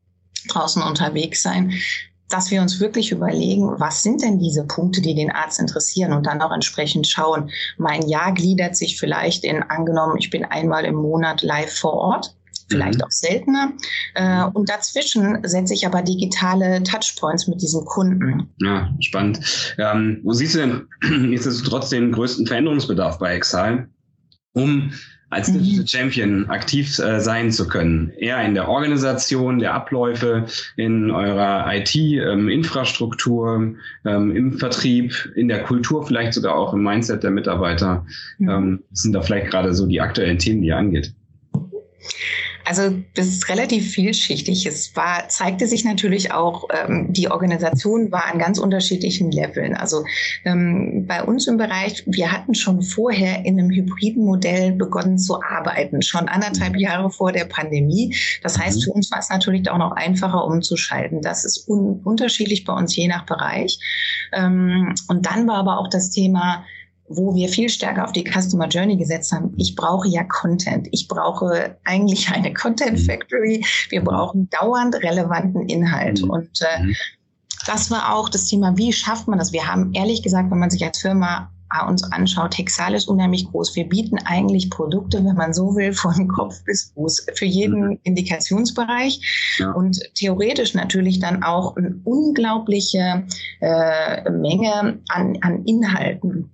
draußen 0.49 0.83
unterwegs 0.83 1.43
sein 1.43 1.73
dass 2.31 2.51
wir 2.51 2.63
uns 2.63 2.81
wirklich 2.81 3.11
überlegen, 3.11 3.79
was 3.79 4.03
sind 4.03 4.23
denn 4.23 4.39
diese 4.39 4.65
Punkte, 4.65 5.01
die 5.01 5.15
den 5.15 5.31
Arzt 5.31 5.59
interessieren 5.59 6.13
und 6.13 6.27
dann 6.27 6.41
auch 6.41 6.53
entsprechend 6.53 7.09
schauen. 7.09 7.51
Mein 7.77 8.09
Jahr 8.09 8.33
gliedert 8.33 8.77
sich 8.77 8.99
vielleicht 8.99 9.45
in, 9.45 9.63
angenommen, 9.65 10.17
ich 10.19 10.31
bin 10.31 10.45
einmal 10.45 10.85
im 10.85 10.95
Monat 10.95 11.43
live 11.43 11.73
vor 11.73 11.95
Ort, 11.95 12.37
vielleicht 12.69 12.99
mhm. 12.99 13.05
auch 13.05 13.11
seltener. 13.11 13.73
Äh, 14.15 14.45
und 14.45 14.69
dazwischen 14.69 15.39
setze 15.43 15.75
ich 15.75 15.87
aber 15.87 16.03
digitale 16.03 16.83
Touchpoints 16.85 17.49
mit 17.49 17.61
diesem 17.61 17.85
Kunden. 17.85 18.49
Ja, 18.61 18.89
spannend. 19.01 19.75
Ähm, 19.79 20.21
wo 20.23 20.33
siehst 20.33 20.55
du 20.55 20.59
denn 20.61 20.89
nichtsdestotrotz 21.31 21.91
den 21.91 22.13
größten 22.13 22.47
Veränderungsbedarf 22.47 23.19
bei 23.19 23.35
Exile, 23.35 23.89
um 24.53 24.93
als 25.31 25.49
mhm. 25.49 25.59
Digital 25.59 25.87
Champion 25.87 26.51
aktiv 26.51 26.99
äh, 26.99 27.21
sein 27.21 27.51
zu 27.51 27.67
können. 27.67 28.13
Eher 28.19 28.45
in 28.45 28.55
der 28.55 28.69
Organisation 28.69 29.61
der 29.61 29.75
Abläufe, 29.75 30.47
in 30.77 31.11
eurer 31.11 31.73
IT-Infrastruktur, 31.73 33.55
ähm, 33.57 33.79
ähm, 34.05 34.37
im 34.37 34.59
Vertrieb, 34.59 35.33
in 35.37 35.49
der 35.49 35.63
Kultur, 35.63 36.07
vielleicht 36.07 36.35
sogar 36.35 36.55
auch 36.55 36.75
im 36.75 36.83
Mindset 36.83 37.23
der 37.23 37.31
Mitarbeiter. 37.31 38.05
Mhm. 38.39 38.49
Ähm, 38.49 38.83
sind 38.93 39.13
da 39.13 39.23
vielleicht 39.23 39.51
gerade 39.51 39.73
so 39.75 39.87
die 39.87 40.01
aktuellen 40.01 40.39
Themen, 40.39 40.63
die 40.63 40.69
ihr 40.69 40.77
angeht? 40.77 41.15
Also 42.65 42.99
das 43.15 43.27
ist 43.27 43.49
relativ 43.49 43.91
vielschichtig. 43.91 44.67
Es 44.67 44.95
war, 44.97 45.29
zeigte 45.29 45.67
sich 45.67 45.85
natürlich 45.85 46.33
auch, 46.33 46.69
ähm, 46.71 47.13
die 47.13 47.31
Organisation 47.31 48.13
war 48.13 48.27
an 48.27 48.39
ganz 48.39 48.59
unterschiedlichen 48.59 49.31
Leveln. 49.31 49.75
Also 49.75 50.05
ähm, 50.45 51.07
bei 51.07 51.23
uns 51.23 51.47
im 51.47 51.57
Bereich, 51.57 52.05
wir 52.07 52.33
hatten 52.33 52.55
schon 52.55 52.83
vorher 52.83 53.45
in 53.45 53.59
einem 53.59 53.71
hybriden 53.71 54.25
Modell 54.25 54.73
begonnen 54.73 55.19
zu 55.19 55.43
arbeiten, 55.43 56.03
schon 56.03 56.29
anderthalb 56.29 56.75
mhm. 56.75 56.81
Jahre 56.81 57.11
vor 57.11 57.33
der 57.33 57.45
Pandemie. 57.45 58.15
Das 58.43 58.59
heißt, 58.59 58.79
mhm. 58.79 58.83
für 58.83 58.93
uns 58.93 59.11
war 59.11 59.19
es 59.19 59.31
natürlich 59.31 59.71
auch 59.71 59.79
noch 59.79 59.93
einfacher 59.93 60.45
umzuschalten. 60.45 61.23
Das 61.23 61.45
ist 61.45 61.69
un 61.69 62.01
unterschiedlich 62.05 62.65
bei 62.65 62.73
uns 62.73 62.95
je 62.95 63.09
nach 63.09 63.27
Bereich. 63.27 63.79
Ähm, 64.33 64.95
und 65.09 65.27
dann 65.27 65.47
war 65.47 65.57
aber 65.57 65.79
auch 65.79 65.89
das 65.89 66.11
Thema, 66.11 66.65
wo 67.11 67.35
wir 67.35 67.49
viel 67.49 67.69
stärker 67.69 68.05
auf 68.05 68.13
die 68.13 68.25
Customer 68.25 68.69
Journey 68.69 68.97
gesetzt 68.97 69.33
haben. 69.33 69.53
Ich 69.57 69.75
brauche 69.75 70.09
ja 70.09 70.23
Content. 70.25 70.89
Ich 70.93 71.09
brauche 71.09 71.77
eigentlich 71.85 72.31
eine 72.31 72.55
Content 72.55 72.99
mhm. 72.99 73.05
Factory. 73.05 73.67
Wir 73.89 74.03
brauchen 74.03 74.49
dauernd 74.51 74.95
relevanten 74.95 75.69
Inhalt. 75.69 76.23
Mhm. 76.23 76.31
Und 76.31 76.61
äh, 76.61 76.83
mhm. 76.85 76.95
das 77.67 77.91
war 77.91 78.15
auch 78.15 78.29
das 78.29 78.47
Thema, 78.47 78.77
wie 78.77 78.93
schafft 78.93 79.27
man 79.27 79.41
das? 79.41 79.53
Wir 79.53 79.67
haben 79.67 79.93
ehrlich 79.93 80.23
gesagt, 80.23 80.51
wenn 80.53 80.61
man 80.61 80.71
sich 80.71 80.85
als 80.85 80.99
Firma 80.99 81.51
uns 81.89 82.03
anschaut, 82.13 82.59
Hexal 82.59 82.95
ist 82.95 83.09
unheimlich 83.09 83.47
groß. 83.51 83.77
Wir 83.77 83.89
bieten 83.89 84.19
eigentlich 84.25 84.71
Produkte, 84.71 85.25
wenn 85.25 85.37
man 85.37 85.53
so 85.53 85.75
will, 85.77 85.93
von 85.95 86.29
Kopf 86.29 86.63
bis 86.65 86.93
Fuß 86.95 87.27
für 87.35 87.45
jeden 87.45 87.99
Indikationsbereich 88.03 89.57
ja. 89.59 89.73
und 89.73 89.99
theoretisch 90.15 90.75
natürlich 90.75 91.19
dann 91.19 91.43
auch 91.43 91.77
eine 91.77 92.01
unglaubliche 92.05 93.25
äh, 93.61 94.31
Menge 94.31 95.01
an, 95.09 95.39
an 95.41 95.65
Inhalten. 95.65 96.51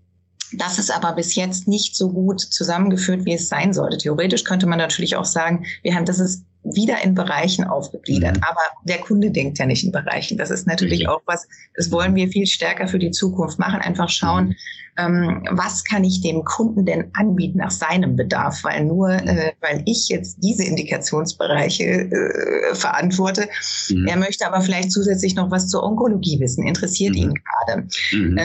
Das 0.53 0.79
ist 0.79 0.91
aber 0.91 1.13
bis 1.13 1.35
jetzt 1.35 1.67
nicht 1.67 1.97
so 1.97 2.11
gut 2.11 2.41
zusammengeführt, 2.41 3.25
wie 3.25 3.35
es 3.35 3.49
sein 3.49 3.73
sollte. 3.73 3.99
Theoretisch 3.99 4.45
könnte 4.45 4.67
man 4.67 4.79
natürlich 4.79 5.17
auch 5.17 5.25
sagen, 5.25 5.67
wir 5.83 5.95
haben, 5.95 6.05
das 6.05 6.21
ist 6.21 6.45
wieder 6.75 7.03
in 7.03 7.15
Bereichen 7.15 7.65
aufgegliedert. 7.65 8.37
Mhm. 8.37 8.43
Aber 8.43 8.61
der 8.85 8.99
Kunde 8.99 9.31
denkt 9.31 9.59
ja 9.59 9.67
nicht 9.67 9.85
in 9.85 9.93
Bereichen. 9.93 10.37
Das 10.37 10.51
ist 10.51 10.67
natürlich 10.67 11.05
mhm. 11.05 11.11
auch 11.11 11.23
was, 11.27 11.47
das 11.75 11.91
wollen 11.91 12.15
wir 12.15 12.29
viel 12.29 12.47
stärker 12.47 12.89
für 12.89 12.99
die 12.99 13.11
Zukunft 13.11 13.59
machen. 13.59 13.81
Einfach 13.81 14.09
schauen, 14.09 14.49
mhm. 14.49 14.57
Ähm, 14.97 15.45
was 15.51 15.85
kann 15.85 16.05
ich 16.05 16.21
dem 16.21 16.45
Kunden 16.45 16.85
denn 16.85 17.11
anbieten 17.15 17.59
nach 17.59 17.71
seinem 17.71 18.17
Bedarf? 18.17 18.65
Weil 18.65 18.85
nur, 18.85 19.09
mhm. 19.09 19.29
äh, 19.29 19.53
weil 19.61 19.83
ich 19.87 20.09
jetzt 20.09 20.39
diese 20.43 20.65
Indikationsbereiche 20.65 21.85
äh, 21.85 22.75
verantworte, 22.75 23.49
mhm. 23.91 24.07
er 24.07 24.17
möchte 24.17 24.47
aber 24.47 24.61
vielleicht 24.61 24.93
zusätzlich 24.93 25.35
noch 25.35 25.51
was 25.51 25.69
zur 25.69 25.83
Onkologie 25.83 26.41
wissen, 26.41 26.67
interessiert 26.67 27.15
ihn 27.17 27.35
gerade. 27.35 27.89
Ähm, 28.13 28.37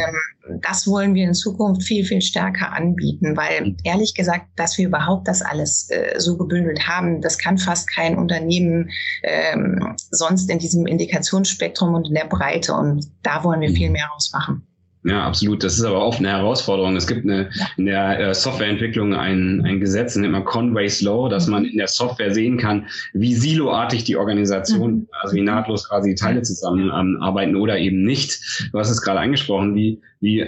das 0.62 0.88
wollen 0.88 1.14
wir 1.14 1.26
in 1.26 1.34
Zukunft 1.34 1.84
viel, 1.84 2.04
viel 2.04 2.22
stärker 2.22 2.74
anbieten, 2.74 3.38
weil 3.38 3.76
ehrlich 3.84 4.14
gesagt, 4.16 4.48
dass 4.56 4.78
wir 4.78 4.88
überhaupt 4.88 5.28
das 5.28 5.42
alles 5.42 5.90
äh, 5.90 6.20
so 6.20 6.38
gebündelt 6.38 6.88
haben, 6.88 7.22
das 7.22 7.38
kann 7.38 7.58
fast 7.58 7.90
kein 7.90 8.18
Unternehmen 8.18 8.90
ähm, 9.24 9.96
sonst 10.10 10.50
in 10.50 10.60
diesem 10.60 10.88
Indikationsspektrum 10.88 11.94
und 11.94 12.08
in 12.08 12.16
der 12.16 12.26
Breite. 12.26 12.74
Und 12.74 13.06
da 13.24 13.44
wollen 13.44 13.62
wir 13.62 13.72
viel 13.72 13.90
mehr 13.90 14.10
ausmachen. 14.16 14.68
Ja, 15.04 15.26
absolut. 15.26 15.64
Das 15.64 15.80
ist 15.80 15.84
aber 15.84 16.06
oft 16.06 16.20
eine 16.20 16.30
Herausforderung. 16.30 16.96
Es 16.96 17.08
gibt 17.08 17.26
eine, 17.26 17.50
in 17.78 17.88
der 17.88 18.20
äh, 18.20 18.34
Softwareentwicklung 18.36 19.16
ein, 19.16 19.62
ein 19.66 19.80
Gesetz, 19.80 20.16
nennt 20.16 20.34
man 20.34 20.46
Conway's 20.46 21.02
Law, 21.02 21.28
dass 21.28 21.48
man 21.48 21.66
in 21.66 21.78
der 21.78 21.88
Software 21.88 22.32
sehen 22.32 22.58
kann, 22.58 22.86
wie 23.14 23.34
siloartig 23.34 24.04
die 24.04 24.16
Organisation, 24.16 24.92
mhm. 24.92 25.08
also 25.22 25.36
wie 25.36 25.42
nahtlos 25.42 25.90
quasi 25.90 26.10
die 26.10 26.16
Teile 26.16 26.44
zusammenarbeiten 26.44 27.56
ähm, 27.56 27.62
oder 27.62 27.80
eben 27.80 28.04
nicht. 28.04 28.70
Du 28.72 28.78
hast 28.78 28.92
es 28.92 29.02
gerade 29.02 29.20
angesprochen. 29.20 29.74
Wie, 29.74 30.00
wie 30.20 30.46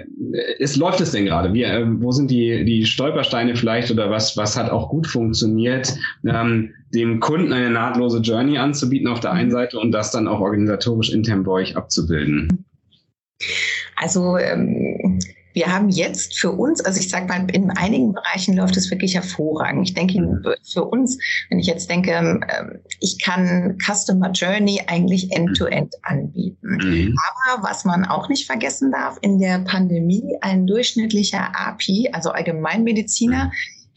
ist, 0.60 0.76
läuft 0.76 1.02
es 1.02 1.12
denn 1.12 1.26
gerade? 1.26 1.52
Wie, 1.52 1.64
äh, 1.64 1.86
wo 1.88 2.12
sind 2.12 2.30
die, 2.30 2.64
die 2.64 2.86
Stolpersteine 2.86 3.56
vielleicht 3.56 3.90
oder 3.90 4.12
was, 4.12 4.38
was 4.38 4.56
hat 4.56 4.70
auch 4.70 4.90
gut 4.90 5.08
funktioniert, 5.08 5.96
ähm, 6.28 6.74
dem 6.94 7.20
Kunden 7.20 7.54
eine 7.54 7.72
nahtlose 7.72 8.20
Journey 8.20 8.60
anzubieten 8.60 9.08
auf 9.08 9.20
der 9.20 9.32
einen 9.32 9.50
mhm. 9.50 9.54
Seite 9.54 9.80
und 9.80 9.92
das 9.92 10.12
dann 10.12 10.28
auch 10.28 10.42
organisatorisch 10.42 11.12
intern 11.12 11.42
bei 11.42 11.54
euch 11.54 11.76
abzubilden? 11.76 12.66
Also 13.96 14.38
ähm, 14.38 15.20
wir 15.54 15.72
haben 15.72 15.90
jetzt 15.90 16.40
für 16.40 16.52
uns, 16.52 16.82
also 16.82 17.00
ich 17.00 17.10
sage 17.10 17.28
mal, 17.28 17.46
in 17.52 17.70
einigen 17.72 18.14
Bereichen 18.14 18.56
läuft 18.56 18.76
es 18.76 18.90
wirklich 18.90 19.14
hervorragend. 19.14 19.88
Ich 19.88 19.94
denke, 19.94 20.20
mhm. 20.20 20.44
für 20.64 20.84
uns, 20.84 21.18
wenn 21.50 21.60
ich 21.60 21.68
jetzt 21.68 21.90
denke, 21.90 22.12
ähm, 22.12 22.44
ich 23.00 23.22
kann 23.22 23.78
Customer 23.80 24.32
Journey 24.32 24.82
eigentlich 24.88 25.32
end-to-end 25.32 25.94
-end 25.94 26.04
anbieten. 26.04 26.78
Mhm. 26.82 27.16
Aber 27.30 27.64
was 27.64 27.86
man 27.86 28.06
auch 28.06 28.30
nicht 28.30 28.48
vergessen 28.48 28.92
darf, 28.92 29.18
in 29.22 29.38
der 29.38 29.60
Pandemie 29.60 30.38
ein 30.42 30.66
durchschnittlicher 30.66 31.52
API, 31.56 32.10
also 32.12 32.32
Allgemeinmediziner, 32.32 33.52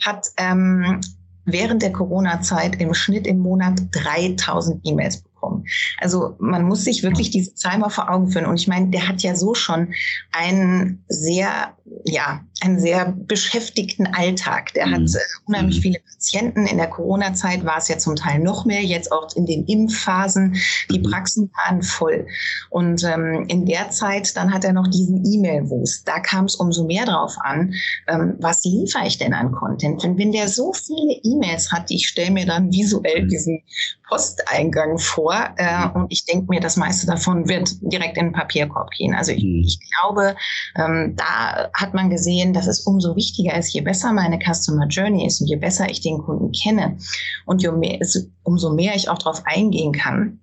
hat 0.05 0.27
ähm, 0.37 1.01
während 1.47 1.81
der 1.83 1.93
Corona-Zeit 1.93 2.81
im 2.81 2.93
Schnitt 2.93 3.27
im 3.27 3.39
Monat 3.39 3.81
3000 3.93 4.81
E-Mails 4.85 5.23
bekommen. 5.47 5.67
Also 5.99 6.37
man 6.39 6.65
muss 6.65 6.85
sich 6.85 7.03
wirklich 7.03 7.31
diese 7.31 7.55
Zahl 7.55 7.79
mal 7.79 7.89
vor 7.89 8.11
Augen 8.11 8.29
führen. 8.29 8.47
Und 8.47 8.61
ich 8.61 8.69
meine, 8.69 8.89
der 8.89 9.09
hat 9.09 9.23
ja 9.23 9.35
so 9.35 9.55
schon 9.55 9.93
einen 10.33 11.05
sehr, 11.09 11.75
ja, 12.05 12.41
einen 12.61 12.81
sehr 12.81 13.13
beschäftigten 13.13 14.07
Alltag. 14.07 14.73
Der 14.75 14.87
mhm. 14.87 14.95
hat 14.95 15.11
unheimlich 15.47 15.79
mhm. 15.79 15.83
viele 15.83 16.01
Patienten. 16.01 16.67
In 16.67 16.79
der 16.79 16.89
Corona-Zeit 16.89 17.65
war 17.65 17.79
es 17.79 17.89
ja 17.89 17.99
zum 17.99 18.17
Teil 18.17 18.41
noch 18.41 18.65
mehr, 18.65 18.83
jetzt 18.83 19.13
auch 19.13 19.35
in 19.37 19.47
den 19.47 19.65
Impfphasen. 19.67 20.57
Die 20.91 20.99
mhm. 20.99 21.11
Praxen 21.11 21.51
waren 21.65 21.83
voll. 21.83 22.27
Und 22.71 23.05
ähm, 23.05 23.45
in 23.49 23.67
der 23.67 23.91
Zeit, 23.91 24.37
dann 24.37 24.53
hat 24.53 24.65
er 24.65 24.73
noch 24.73 24.89
diesen 24.89 25.25
E-Mail-Wust. 25.25 26.07
Da 26.09 26.21
kam 26.21 26.47
es 26.47 26.57
umso 26.57 26.85
mehr 26.85 27.05
drauf 27.05 27.35
an, 27.41 27.75
ähm, 28.09 28.37
was 28.41 28.65
liefere 28.65 29.07
ich 29.07 29.19
denn 29.19 29.35
an 29.35 29.53
Content? 29.53 30.03
Wenn, 30.03 30.19
wenn 30.19 30.33
der 30.33 30.49
so 30.49 30.73
viele 30.73 31.21
E-Mails 31.23 31.73
hat, 31.73 31.91
ich 31.91 32.09
stelle 32.09 32.31
mir 32.31 32.47
dann 32.47 32.73
visuell 32.73 33.25
mhm. 33.25 33.29
diesen 33.29 33.63
Posteingang 34.09 34.99
vor 34.99 35.35
äh, 35.57 35.89
und 35.95 36.07
ich 36.11 36.25
denke 36.25 36.47
mir, 36.49 36.61
das 36.61 36.77
meiste 36.77 37.07
davon 37.07 37.49
wird 37.49 37.71
direkt 37.81 38.17
in 38.17 38.27
den 38.27 38.33
Papierkorb 38.33 38.91
gehen. 38.91 39.15
Also 39.15 39.33
ich, 39.33 39.45
mhm. 39.45 39.63
ich 39.67 39.79
glaube, 39.91 40.37
ähm, 40.77 41.15
da 41.17 41.71
hat 41.75 41.95
man 41.95 42.11
gesehen, 42.11 42.53
dass 42.53 42.67
es 42.67 42.81
umso 42.81 43.17
wichtiger 43.17 43.57
ist, 43.57 43.73
je 43.73 43.81
besser 43.81 44.13
meine 44.13 44.39
Customer 44.39 44.87
Journey 44.87 45.27
ist 45.27 45.41
und 45.41 45.49
je 45.49 45.57
besser 45.57 45.89
ich 45.91 46.01
den 46.01 46.19
Kunden 46.19 46.53
kenne 46.53 46.99
und 47.47 47.63
je 47.63 47.73
mehr, 47.73 47.99
umso 48.45 48.73
mehr 48.73 48.95
ich 48.95 49.09
auch 49.09 49.19
darauf 49.19 49.43
eingehen 49.45 49.93
kann, 49.93 50.41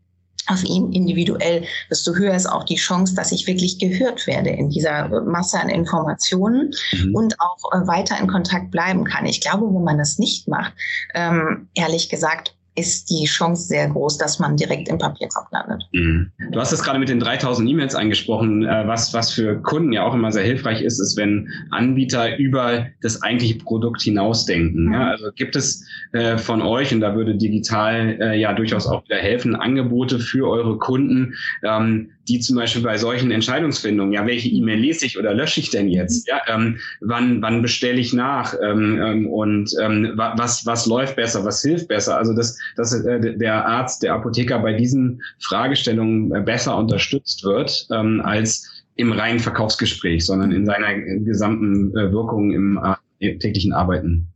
auf 0.48 0.64
ihn 0.64 0.92
individuell, 0.92 1.64
desto 1.90 2.14
höher 2.16 2.36
ist 2.36 2.48
auch 2.48 2.66
die 2.66 2.76
Chance, 2.76 3.16
dass 3.16 3.32
ich 3.32 3.48
wirklich 3.48 3.80
gehört 3.80 4.28
werde 4.28 4.50
in 4.50 4.70
dieser 4.70 5.22
Masse 5.24 5.60
an 5.60 5.70
Informationen 5.70 6.72
mhm. 6.92 7.16
und 7.16 7.40
auch 7.40 7.72
äh, 7.72 7.88
weiter 7.88 8.20
in 8.20 8.28
Kontakt 8.28 8.72
bleiben 8.72 9.06
kann. 9.06 9.26
Ich 9.26 9.40
glaube, 9.40 9.74
wenn 9.74 9.84
man 9.84 9.98
das 9.98 10.20
nicht 10.20 10.48
macht, 10.48 10.74
ähm, 11.16 11.70
ehrlich 11.76 12.10
gesagt, 12.10 12.56
ist 12.76 13.10
die 13.10 13.26
Chance 13.26 13.68
sehr 13.68 13.88
groß, 13.90 14.18
dass 14.18 14.40
man 14.40 14.58
direkt 14.58 14.90
im 14.90 14.98
Papierkorb 14.98 15.48
landet. 15.52 15.84
Mhm. 15.92 16.32
Du 16.52 16.60
hast 16.60 16.72
es 16.72 16.84
gerade 16.84 16.98
mit 16.98 17.10
den 17.10 17.20
3000 17.20 17.70
E-Mails 17.70 17.94
angesprochen. 17.94 18.64
Äh, 18.66 18.88
was, 18.88 19.14
was 19.14 19.32
für 19.32 19.62
Kunden 19.62 19.92
ja 19.92 20.04
auch 20.04 20.14
immer 20.14 20.32
sehr 20.32 20.44
hilfreich 20.44 20.82
ist, 20.82 21.00
ist, 21.00 21.16
wenn 21.18 21.50
Anbieter 21.70 22.38
über 22.38 22.88
das 23.02 23.22
eigentliche 23.22 23.56
Produkt 23.60 24.02
hinausdenken. 24.02 24.88
Mhm. 24.88 24.94
Ja, 24.94 25.08
also 25.10 25.32
gibt 25.36 25.56
es 25.56 25.86
äh, 26.14 26.38
von 26.38 26.62
euch, 26.62 26.94
und 26.94 27.02
da 27.02 27.16
würde 27.16 27.36
digital 27.36 28.18
äh, 28.20 28.40
ja 28.40 28.54
durchaus 28.54 28.88
auch 28.88 29.04
wieder 29.06 29.18
helfen, 29.18 29.56
Angebote 29.56 30.20
für 30.20 30.50
eure 30.50 30.78
Kunden, 30.78 31.36
ähm, 31.64 32.10
die 32.28 32.40
zum 32.40 32.56
Beispiel 32.56 32.82
bei 32.82 32.98
solchen 32.98 33.32
Entscheidungsfindungen, 33.32 34.14
ja, 34.14 34.26
welche 34.26 34.50
E-Mail 34.50 34.80
lese 34.80 35.06
ich 35.06 35.18
oder 35.20 35.34
lösche 35.34 35.60
ich 35.60 35.70
denn 35.70 35.90
jetzt? 35.90 36.28
Ja, 36.28 36.42
ähm, 36.48 36.78
wann, 37.02 37.42
wann 37.42 37.62
bestelle 37.62 38.00
ich 38.00 38.14
nach? 38.14 38.56
Ähm, 38.62 39.00
ähm, 39.02 39.28
und 39.28 39.72
ähm, 39.82 40.14
was, 40.16 40.66
was 40.66 40.86
läuft 40.86 41.16
besser, 41.16 41.44
was 41.44 41.62
hilft 41.62 41.88
besser? 41.90 42.18
Also 42.18 42.34
dass, 42.34 42.58
dass 42.78 42.94
äh, 42.94 43.38
der 43.38 43.66
Arzt, 43.66 44.04
der 44.04 44.14
Apotheker 44.14 44.60
bei 44.60 44.74
diesen 44.74 45.22
Fragestellungen 45.40 46.34
äh, 46.34 46.42
besser 46.42 46.78
unterstützt 46.78 47.44
wird, 47.44 47.88
ähm, 47.92 48.22
als 48.24 48.70
im 48.96 49.12
reinen 49.12 49.40
Verkaufsgespräch, 49.40 50.26
sondern 50.26 50.52
in 50.52 50.66
seiner 50.66 50.94
gesamten 50.94 51.96
äh, 51.98 52.12
Wirkung 52.12 52.52
im 52.52 52.80
äh, 53.20 53.38
täglichen 53.38 53.74
Arbeiten. 53.74 54.28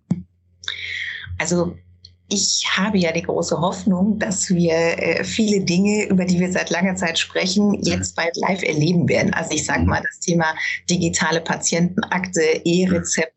Also 1.38 1.78
ich 2.30 2.66
habe 2.76 2.98
ja 2.98 3.12
die 3.12 3.22
große 3.22 3.60
Hoffnung, 3.60 4.20
dass 4.20 4.50
wir 4.50 4.74
äh, 4.74 5.24
viele 5.24 5.62
Dinge, 5.62 6.08
über 6.08 6.26
die 6.26 6.40
wir 6.40 6.52
seit 6.52 6.70
langer 6.70 6.96
Zeit 6.96 7.18
sprechen, 7.18 7.82
jetzt 7.84 8.16
bald 8.16 8.36
live 8.36 8.64
erleben 8.64 9.08
werden. 9.08 9.34
Also 9.34 9.52
ich 9.52 9.66
sage 9.66 9.84
mal 9.84 10.02
das 10.02 10.20
Thema 10.20 10.54
digitale 10.90 11.40
Patientenakte, 11.40 12.42
E-Rezept. 12.66 13.34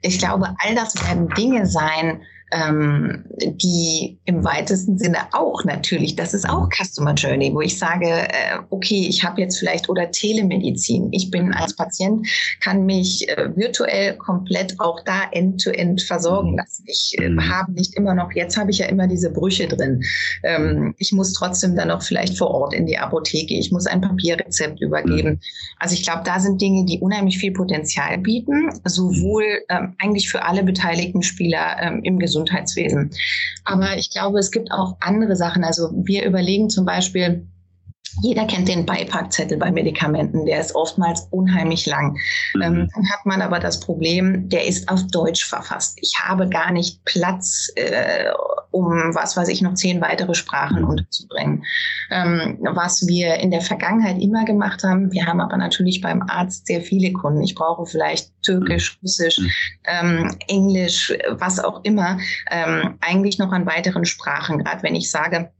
Ich 0.00 0.18
glaube, 0.18 0.54
all 0.60 0.74
das 0.74 0.94
werden 1.06 1.28
Dinge 1.36 1.66
sein, 1.66 2.22
ähm, 2.52 3.24
die 3.38 4.18
im 4.24 4.44
weitesten 4.44 4.98
Sinne 4.98 5.18
auch 5.32 5.64
natürlich, 5.64 6.16
das 6.16 6.34
ist 6.34 6.48
auch 6.48 6.68
Customer 6.70 7.14
Journey, 7.14 7.52
wo 7.54 7.60
ich 7.60 7.78
sage, 7.78 8.06
äh, 8.06 8.58
okay, 8.70 9.06
ich 9.08 9.24
habe 9.24 9.40
jetzt 9.40 9.58
vielleicht 9.58 9.88
oder 9.88 10.10
Telemedizin. 10.10 11.08
Ich 11.12 11.30
bin 11.30 11.52
als 11.52 11.74
Patient, 11.76 12.26
kann 12.60 12.84
mich 12.86 13.28
äh, 13.28 13.50
virtuell 13.54 14.16
komplett 14.16 14.78
auch 14.80 15.00
da 15.04 15.22
end-to-end 15.32 16.00
-end 16.00 16.06
versorgen 16.06 16.56
lassen. 16.56 16.84
Ich 16.86 17.14
äh, 17.18 17.28
mhm. 17.28 17.48
habe 17.48 17.72
nicht 17.72 17.94
immer 17.94 18.14
noch, 18.14 18.32
jetzt 18.32 18.56
habe 18.56 18.70
ich 18.70 18.78
ja 18.78 18.86
immer 18.86 19.06
diese 19.06 19.30
Brüche 19.30 19.68
drin. 19.68 20.02
Ähm, 20.42 20.94
ich 20.98 21.12
muss 21.12 21.32
trotzdem 21.32 21.76
dann 21.76 21.88
noch 21.88 22.02
vielleicht 22.02 22.36
vor 22.36 22.50
Ort 22.50 22.74
in 22.74 22.86
die 22.86 22.98
Apotheke. 22.98 23.54
Ich 23.54 23.70
muss 23.70 23.86
ein 23.86 24.00
Papierrezept 24.00 24.80
übergeben. 24.80 25.30
Mhm. 25.30 25.40
Also 25.78 25.94
ich 25.94 26.02
glaube, 26.02 26.22
da 26.24 26.40
sind 26.40 26.60
Dinge, 26.60 26.84
die 26.84 26.98
unheimlich 26.98 27.38
viel 27.38 27.52
Potenzial 27.52 28.18
bieten, 28.18 28.70
sowohl 28.84 29.44
ähm, 29.68 29.94
eigentlich 29.98 30.28
für 30.28 30.44
alle 30.44 30.62
beteiligten 30.62 31.22
Spieler 31.22 31.76
ähm, 31.80 32.00
im 32.02 32.18
Gesundheitswesen 32.18 32.39
Gesundheitswesen. 32.44 33.10
Aber 33.64 33.96
ich 33.96 34.10
glaube, 34.10 34.38
es 34.38 34.50
gibt 34.50 34.72
auch 34.72 34.96
andere 35.00 35.36
Sachen. 35.36 35.64
Also 35.64 35.90
wir 35.94 36.24
überlegen 36.24 36.70
zum 36.70 36.84
Beispiel, 36.84 37.46
jeder 38.22 38.46
kennt 38.46 38.68
den 38.68 38.86
Beipackzettel 38.86 39.58
bei 39.58 39.70
Medikamenten, 39.70 40.46
der 40.46 40.60
ist 40.60 40.74
oftmals 40.74 41.26
unheimlich 41.30 41.86
lang. 41.86 42.18
Mhm. 42.54 42.62
Ähm, 42.62 42.90
dann 42.94 43.10
hat 43.10 43.26
man 43.26 43.42
aber 43.42 43.58
das 43.58 43.80
Problem, 43.80 44.48
der 44.48 44.66
ist 44.66 44.88
auf 44.88 45.06
Deutsch 45.08 45.44
verfasst. 45.44 45.98
Ich 46.00 46.18
habe 46.22 46.48
gar 46.48 46.72
nicht 46.72 47.04
Platz, 47.04 47.70
äh, 47.76 48.30
um 48.70 49.14
was 49.14 49.36
weiß 49.36 49.48
ich 49.48 49.62
noch 49.62 49.74
zehn 49.74 50.00
weitere 50.00 50.34
Sprachen 50.34 50.84
unterzubringen. 50.84 51.64
Ähm, 52.10 52.58
was 52.60 53.06
wir 53.06 53.36
in 53.36 53.50
der 53.50 53.60
Vergangenheit 53.60 54.20
immer 54.20 54.44
gemacht 54.44 54.82
haben, 54.84 55.12
wir 55.12 55.26
haben 55.26 55.40
aber 55.40 55.56
natürlich 55.56 56.00
beim 56.00 56.22
Arzt 56.22 56.66
sehr 56.66 56.80
viele 56.80 57.12
Kunden. 57.12 57.42
Ich 57.42 57.54
brauche 57.54 57.86
vielleicht 57.86 58.30
Türkisch, 58.42 58.98
Russisch, 59.02 59.38
mhm. 59.38 59.50
ähm, 59.84 60.36
Englisch, 60.48 61.12
was 61.30 61.58
auch 61.58 61.80
immer, 61.84 62.18
ähm, 62.50 62.96
eigentlich 63.00 63.38
noch 63.38 63.52
an 63.52 63.66
weiteren 63.66 64.04
Sprachen. 64.04 64.58
Gerade 64.58 64.82
wenn 64.82 64.94
ich 64.94 65.10
sage, 65.10 65.50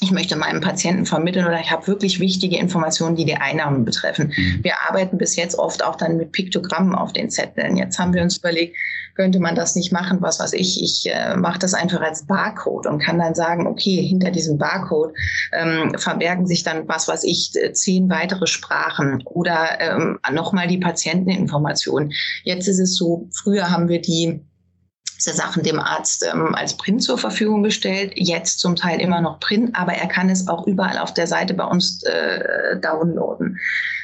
ich 0.00 0.10
möchte 0.10 0.36
meinem 0.36 0.60
Patienten 0.60 1.06
vermitteln 1.06 1.46
oder 1.46 1.58
ich 1.58 1.70
habe 1.70 1.86
wirklich 1.86 2.20
wichtige 2.20 2.58
Informationen, 2.58 3.16
die 3.16 3.24
die 3.24 3.36
Einnahmen 3.36 3.84
betreffen. 3.84 4.32
Mhm. 4.36 4.62
Wir 4.62 4.74
arbeiten 4.88 5.16
bis 5.16 5.36
jetzt 5.36 5.58
oft 5.58 5.82
auch 5.82 5.96
dann 5.96 6.16
mit 6.16 6.32
Piktogrammen 6.32 6.94
auf 6.94 7.12
den 7.12 7.30
Zetteln. 7.30 7.76
Jetzt 7.76 7.98
haben 7.98 8.12
wir 8.12 8.22
uns 8.22 8.36
überlegt, 8.36 8.76
könnte 9.14 9.40
man 9.40 9.54
das 9.54 9.74
nicht 9.74 9.92
machen, 9.92 10.18
was 10.20 10.38
weiß 10.38 10.52
ich, 10.52 10.82
ich 10.82 11.10
äh, 11.10 11.36
mache 11.36 11.58
das 11.58 11.72
einfach 11.72 12.02
als 12.02 12.26
Barcode 12.26 12.86
und 12.86 12.98
kann 12.98 13.18
dann 13.18 13.34
sagen, 13.34 13.66
okay, 13.66 14.06
hinter 14.06 14.30
diesem 14.30 14.58
Barcode 14.58 15.14
ähm, 15.52 15.92
verbergen 15.96 16.46
sich 16.46 16.62
dann, 16.62 16.86
was 16.86 17.08
weiß 17.08 17.24
ich, 17.24 17.52
zehn 17.72 18.10
weitere 18.10 18.46
Sprachen 18.46 19.22
oder 19.24 19.80
ähm, 19.80 20.18
nochmal 20.30 20.68
die 20.68 20.78
Patienteninformationen. 20.78 22.12
Jetzt 22.44 22.68
ist 22.68 22.78
es 22.78 22.96
so, 22.96 23.28
früher 23.32 23.70
haben 23.70 23.88
wir 23.88 24.02
die 24.02 24.42
diese 25.16 25.34
Sachen 25.34 25.62
dem 25.62 25.78
Arzt 25.78 26.24
ähm, 26.30 26.54
als 26.54 26.76
Print 26.76 27.02
zur 27.02 27.18
Verfügung 27.18 27.62
gestellt. 27.62 28.12
Jetzt 28.14 28.60
zum 28.60 28.76
Teil 28.76 29.00
immer 29.00 29.20
noch 29.20 29.40
Print, 29.40 29.70
aber 29.74 29.92
er 29.92 30.06
kann 30.06 30.28
es 30.30 30.48
auch 30.48 30.66
überall 30.66 30.98
auf 30.98 31.14
der 31.14 31.26
Seite 31.26 31.54
bei 31.54 31.64
uns 31.64 32.02
äh, 32.04 32.78
downloaden 32.80 33.58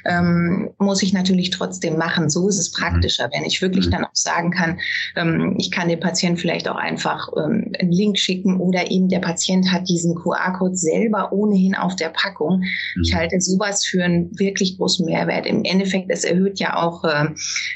ähm, 0.04 0.70
muss 0.78 1.02
ich 1.02 1.12
natürlich 1.12 1.50
trotzdem 1.50 1.96
machen. 1.96 2.30
So 2.30 2.48
ist 2.48 2.58
es 2.58 2.72
praktischer, 2.72 3.30
wenn 3.32 3.44
ich 3.44 3.62
wirklich 3.62 3.86
mhm. 3.86 3.90
dann 3.90 4.04
auch 4.04 4.14
sagen 4.14 4.50
kann, 4.50 4.78
ähm, 5.16 5.54
ich 5.58 5.70
kann 5.70 5.88
dem 5.88 6.00
Patienten 6.00 6.38
vielleicht 6.38 6.68
auch 6.68 6.76
einfach 6.76 7.28
ähm, 7.36 7.72
einen 7.78 7.92
Link 7.92 8.18
schicken 8.18 8.58
oder 8.58 8.90
eben 8.90 9.08
der 9.08 9.20
Patient 9.20 9.70
hat 9.70 9.88
diesen 9.88 10.14
QR-Code 10.14 10.76
selber 10.76 11.32
ohnehin 11.32 11.74
auf 11.74 11.96
der 11.96 12.08
Packung. 12.08 12.62
Ich 13.02 13.12
mhm. 13.12 13.16
halte 13.16 13.40
sowas 13.40 13.84
für 13.84 14.04
einen 14.04 14.38
wirklich 14.38 14.76
großen 14.76 15.06
Mehrwert. 15.06 15.46
Im 15.46 15.64
Endeffekt, 15.64 16.10
es 16.10 16.24
erhöht 16.24 16.58
ja 16.58 16.76
auch 16.76 17.04
äh, 17.04 17.28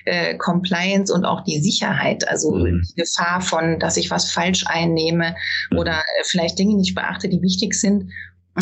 äh, 0.05 0.37
Compliance 0.37 1.13
und 1.13 1.25
auch 1.25 1.45
die 1.45 1.61
Sicherheit, 1.61 2.29
also 2.29 2.55
mhm. 2.55 2.83
die 2.89 3.03
Gefahr 3.03 3.26
von, 3.41 3.79
dass 3.79 3.97
ich 3.97 4.11
was 4.11 4.31
falsch 4.31 4.65
einnehme 4.67 5.35
oder 5.77 5.93
äh, 5.93 6.25
vielleicht 6.25 6.59
Dinge 6.59 6.77
nicht 6.77 6.95
beachte, 6.95 7.29
die 7.29 7.43
wichtig 7.43 7.75
sind 7.75 8.11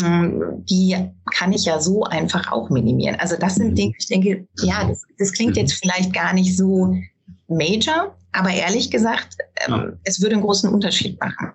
ähm, 0.03 0.63
die 0.69 0.95
kann 1.33 1.53
ich 1.53 1.65
ja 1.65 1.79
so 1.79 2.03
einfach 2.03 2.51
auch 2.51 2.69
minimieren. 2.69 3.17
Also 3.19 3.35
das 3.37 3.55
sind 3.55 3.71
mhm. 3.71 3.75
Dinge, 3.75 3.93
ich 3.97 4.07
denke, 4.07 4.47
ja, 4.61 4.85
das, 4.87 5.03
das 5.17 5.31
klingt 5.31 5.57
jetzt 5.57 5.73
mhm. 5.73 5.87
vielleicht 5.87 6.13
gar 6.13 6.33
nicht 6.33 6.57
so 6.57 6.95
major, 7.47 8.15
aber 8.31 8.49
ehrlich 8.49 8.91
gesagt, 8.91 9.37
ähm, 9.67 9.93
es 10.03 10.21
würde 10.21 10.35
einen 10.35 10.43
großen 10.43 10.69
Unterschied 10.69 11.19
machen. 11.19 11.51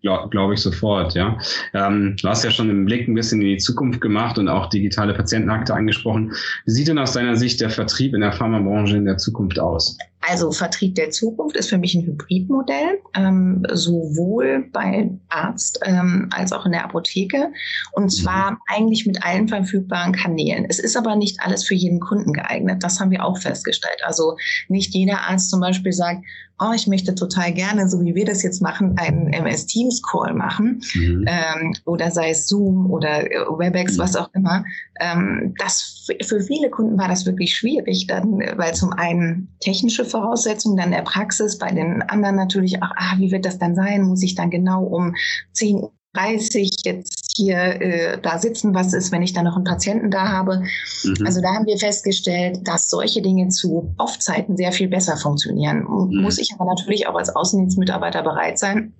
Ja, 0.00 0.26
glaube 0.26 0.54
ich 0.54 0.60
sofort, 0.60 1.14
ja. 1.14 1.36
Ähm, 1.74 2.16
du 2.22 2.28
hast 2.28 2.44
ja 2.44 2.52
schon 2.52 2.68
den 2.68 2.84
Blick 2.84 3.08
ein 3.08 3.14
bisschen 3.14 3.42
in 3.42 3.48
die 3.48 3.56
Zukunft 3.56 4.00
gemacht 4.00 4.38
und 4.38 4.48
auch 4.48 4.68
digitale 4.68 5.12
Patientenakte 5.12 5.74
angesprochen. 5.74 6.32
Wie 6.66 6.70
sieht 6.70 6.86
denn 6.86 7.00
aus 7.00 7.12
deiner 7.12 7.34
Sicht 7.34 7.60
der 7.60 7.68
Vertrieb 7.68 8.14
in 8.14 8.20
der 8.20 8.32
Pharmabranche 8.32 8.96
in 8.96 9.06
der 9.06 9.18
Zukunft 9.18 9.58
aus? 9.58 9.98
Also 10.28 10.50
Vertrieb 10.52 10.94
der 10.94 11.10
Zukunft 11.10 11.56
ist 11.56 11.68
für 11.68 11.78
mich 11.78 11.94
ein 11.94 12.04
Hybridmodell, 12.04 13.00
ähm, 13.14 13.64
sowohl 13.72 14.68
bei 14.72 15.10
Arzt 15.28 15.80
ähm, 15.84 16.28
als 16.32 16.52
auch 16.52 16.66
in 16.66 16.72
der 16.72 16.84
Apotheke 16.84 17.52
und 17.92 18.04
mhm. 18.04 18.08
zwar 18.08 18.58
eigentlich 18.66 19.06
mit 19.06 19.24
allen 19.24 19.48
verfügbaren 19.48 20.12
Kanälen. 20.12 20.66
Es 20.68 20.78
ist 20.78 20.96
aber 20.96 21.16
nicht 21.16 21.40
alles 21.40 21.64
für 21.64 21.74
jeden 21.74 22.00
Kunden 22.00 22.32
geeignet. 22.32 22.82
Das 22.82 23.00
haben 23.00 23.10
wir 23.10 23.24
auch 23.24 23.38
festgestellt. 23.38 24.00
Also 24.04 24.36
nicht 24.68 24.94
jeder 24.94 25.20
Arzt 25.22 25.50
zum 25.50 25.60
Beispiel 25.60 25.92
sagt, 25.92 26.24
oh, 26.60 26.72
ich 26.74 26.86
möchte 26.86 27.14
total 27.14 27.52
gerne, 27.52 27.88
so 27.88 28.00
wie 28.00 28.14
wir 28.14 28.24
das 28.24 28.42
jetzt 28.42 28.60
machen, 28.60 28.96
einen 28.98 29.32
MS 29.32 29.66
Teams 29.66 30.02
Call 30.02 30.34
machen 30.34 30.82
mhm. 30.94 31.24
ähm, 31.26 31.74
oder 31.84 32.10
sei 32.10 32.30
es 32.30 32.48
Zoom 32.48 32.90
oder 32.90 33.30
äh, 33.30 33.46
Webex, 33.46 33.96
mhm. 33.96 33.98
was 33.98 34.16
auch 34.16 34.28
immer. 34.34 34.64
Ähm, 35.00 35.54
das 35.58 36.06
für 36.22 36.40
viele 36.40 36.70
Kunden 36.70 36.98
war 36.98 37.08
das 37.08 37.26
wirklich 37.26 37.54
schwierig, 37.56 38.06
dann, 38.06 38.38
weil 38.56 38.74
zum 38.74 38.92
einen 38.92 39.54
technische 39.60 40.04
Voraussetzungen, 40.04 40.76
dann 40.76 40.90
der 40.90 41.02
Praxis, 41.02 41.58
bei 41.58 41.70
den 41.70 42.02
anderen 42.02 42.36
natürlich 42.36 42.82
auch, 42.82 42.90
ah, 42.96 43.14
wie 43.18 43.30
wird 43.30 43.44
das 43.44 43.58
dann 43.58 43.74
sein? 43.74 44.02
Muss 44.02 44.22
ich 44.22 44.34
dann 44.34 44.50
genau 44.50 44.84
um 44.84 45.14
10 45.52 45.88
30 46.14 46.70
jetzt 46.84 47.34
hier 47.36 47.56
äh, 47.56 48.20
da 48.20 48.38
sitzen, 48.38 48.74
was 48.74 48.92
ist, 48.92 49.12
wenn 49.12 49.22
ich 49.22 49.32
dann 49.32 49.44
noch 49.44 49.56
einen 49.56 49.64
Patienten 49.64 50.10
da 50.10 50.28
habe. 50.28 50.62
Mhm. 51.04 51.26
Also 51.26 51.40
da 51.40 51.54
haben 51.54 51.66
wir 51.66 51.78
festgestellt, 51.78 52.66
dass 52.66 52.90
solche 52.90 53.22
Dinge 53.22 53.48
zu 53.48 53.94
Off-Zeiten 53.98 54.56
sehr 54.56 54.72
viel 54.72 54.88
besser 54.88 55.16
funktionieren. 55.16 55.84
Mhm. 55.88 56.22
Muss 56.22 56.38
ich 56.38 56.52
aber 56.54 56.64
natürlich 56.64 57.06
auch 57.06 57.14
als 57.14 57.34
Außendienstmitarbeiter 57.34 58.22
bereit 58.22 58.58
sein, 58.58 58.94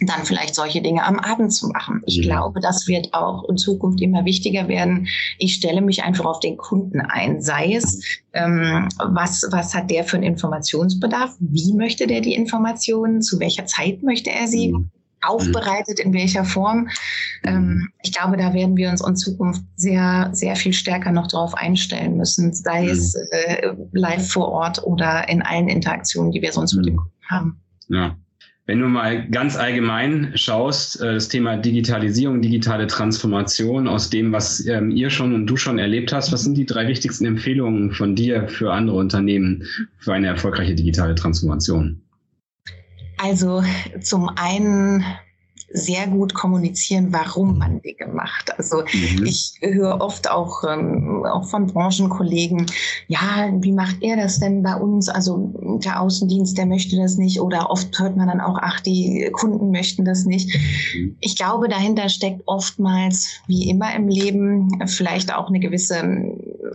dann 0.00 0.24
vielleicht 0.24 0.54
solche 0.54 0.82
Dinge 0.82 1.04
am 1.04 1.18
Abend 1.18 1.52
zu 1.52 1.68
machen. 1.68 2.02
Ich 2.06 2.18
mhm. 2.18 2.22
glaube, 2.22 2.60
das 2.60 2.86
wird 2.88 3.14
auch 3.14 3.48
in 3.48 3.56
Zukunft 3.56 4.00
immer 4.00 4.24
wichtiger 4.24 4.68
werden. 4.68 5.06
Ich 5.38 5.54
stelle 5.54 5.80
mich 5.80 6.02
einfach 6.02 6.24
auf 6.24 6.40
den 6.40 6.56
Kunden 6.56 7.00
ein, 7.00 7.40
sei 7.40 7.74
es, 7.74 8.02
ähm, 8.32 8.88
was, 8.98 9.46
was 9.50 9.74
hat 9.74 9.90
der 9.90 10.04
für 10.04 10.16
einen 10.16 10.24
Informationsbedarf, 10.24 11.36
wie 11.40 11.74
möchte 11.74 12.06
der 12.06 12.20
die 12.20 12.34
Informationen, 12.34 13.22
zu 13.22 13.38
welcher 13.40 13.66
Zeit 13.66 14.02
möchte 14.02 14.30
er 14.30 14.48
sie, 14.48 14.72
mhm 14.72 14.90
aufbereitet, 15.22 16.00
in 16.00 16.12
welcher 16.12 16.44
Form. 16.44 16.88
Ähm, 17.44 17.88
ich 18.02 18.12
glaube, 18.12 18.36
da 18.36 18.52
werden 18.52 18.76
wir 18.76 18.90
uns 18.90 19.06
in 19.06 19.16
Zukunft 19.16 19.62
sehr, 19.76 20.30
sehr 20.32 20.56
viel 20.56 20.72
stärker 20.72 21.12
noch 21.12 21.28
darauf 21.28 21.54
einstellen 21.54 22.16
müssen, 22.16 22.52
sei 22.52 22.88
es 22.88 23.14
mhm. 23.14 23.20
äh, 23.30 23.72
live 23.92 24.30
vor 24.30 24.48
Ort 24.48 24.82
oder 24.84 25.28
in 25.28 25.42
allen 25.42 25.68
Interaktionen, 25.68 26.32
die 26.32 26.42
wir 26.42 26.52
sonst 26.52 26.74
mit 26.74 26.86
dem 26.86 26.94
mhm. 26.94 26.98
Kunden 26.98 27.30
haben. 27.30 27.60
Ja. 27.88 28.16
Wenn 28.64 28.78
du 28.78 28.86
mal 28.86 29.28
ganz 29.28 29.56
allgemein 29.56 30.32
schaust, 30.36 31.00
äh, 31.00 31.14
das 31.14 31.28
Thema 31.28 31.56
Digitalisierung, 31.56 32.42
digitale 32.42 32.86
Transformation 32.86 33.88
aus 33.88 34.08
dem, 34.08 34.32
was 34.32 34.64
ähm, 34.66 34.92
ihr 34.92 35.10
schon 35.10 35.34
und 35.34 35.46
du 35.46 35.56
schon 35.56 35.78
erlebt 35.78 36.12
hast, 36.12 36.32
was 36.32 36.44
sind 36.44 36.54
die 36.56 36.66
drei 36.66 36.86
wichtigsten 36.86 37.24
Empfehlungen 37.24 37.90
von 37.90 38.14
dir 38.14 38.46
für 38.48 38.72
andere 38.72 38.98
Unternehmen 38.98 39.64
für 39.98 40.14
eine 40.14 40.28
erfolgreiche 40.28 40.76
digitale 40.76 41.16
Transformation? 41.16 42.00
Also 43.18 43.64
zum 44.00 44.30
einen 44.36 45.04
sehr 45.72 46.06
gut 46.06 46.34
kommunizieren, 46.34 47.08
warum 47.10 47.58
man 47.58 47.80
Dinge 47.80 48.12
macht. 48.12 48.56
Also 48.58 48.82
mhm. 48.82 49.24
ich 49.24 49.54
höre 49.60 50.00
oft 50.00 50.30
auch, 50.30 50.64
ähm, 50.68 51.24
auch 51.24 51.48
von 51.48 51.66
Branchenkollegen, 51.66 52.66
ja, 53.08 53.50
wie 53.60 53.72
macht 53.72 53.96
er 54.02 54.16
das 54.16 54.38
denn 54.38 54.62
bei 54.62 54.74
uns? 54.76 55.08
Also 55.08 55.52
der 55.84 56.00
Außendienst, 56.00 56.56
der 56.58 56.66
möchte 56.66 56.96
das 56.96 57.16
nicht. 57.16 57.40
Oder 57.40 57.70
oft 57.70 57.98
hört 57.98 58.16
man 58.16 58.28
dann 58.28 58.40
auch, 58.40 58.58
ach, 58.60 58.80
die 58.80 59.28
Kunden 59.32 59.70
möchten 59.70 60.04
das 60.04 60.24
nicht. 60.24 60.54
Mhm. 60.94 61.16
Ich 61.20 61.36
glaube, 61.36 61.68
dahinter 61.68 62.08
steckt 62.08 62.42
oftmals, 62.46 63.28
wie 63.46 63.68
immer 63.68 63.94
im 63.94 64.08
Leben, 64.08 64.82
vielleicht 64.86 65.34
auch 65.34 65.48
eine 65.48 65.60
gewisse 65.60 66.02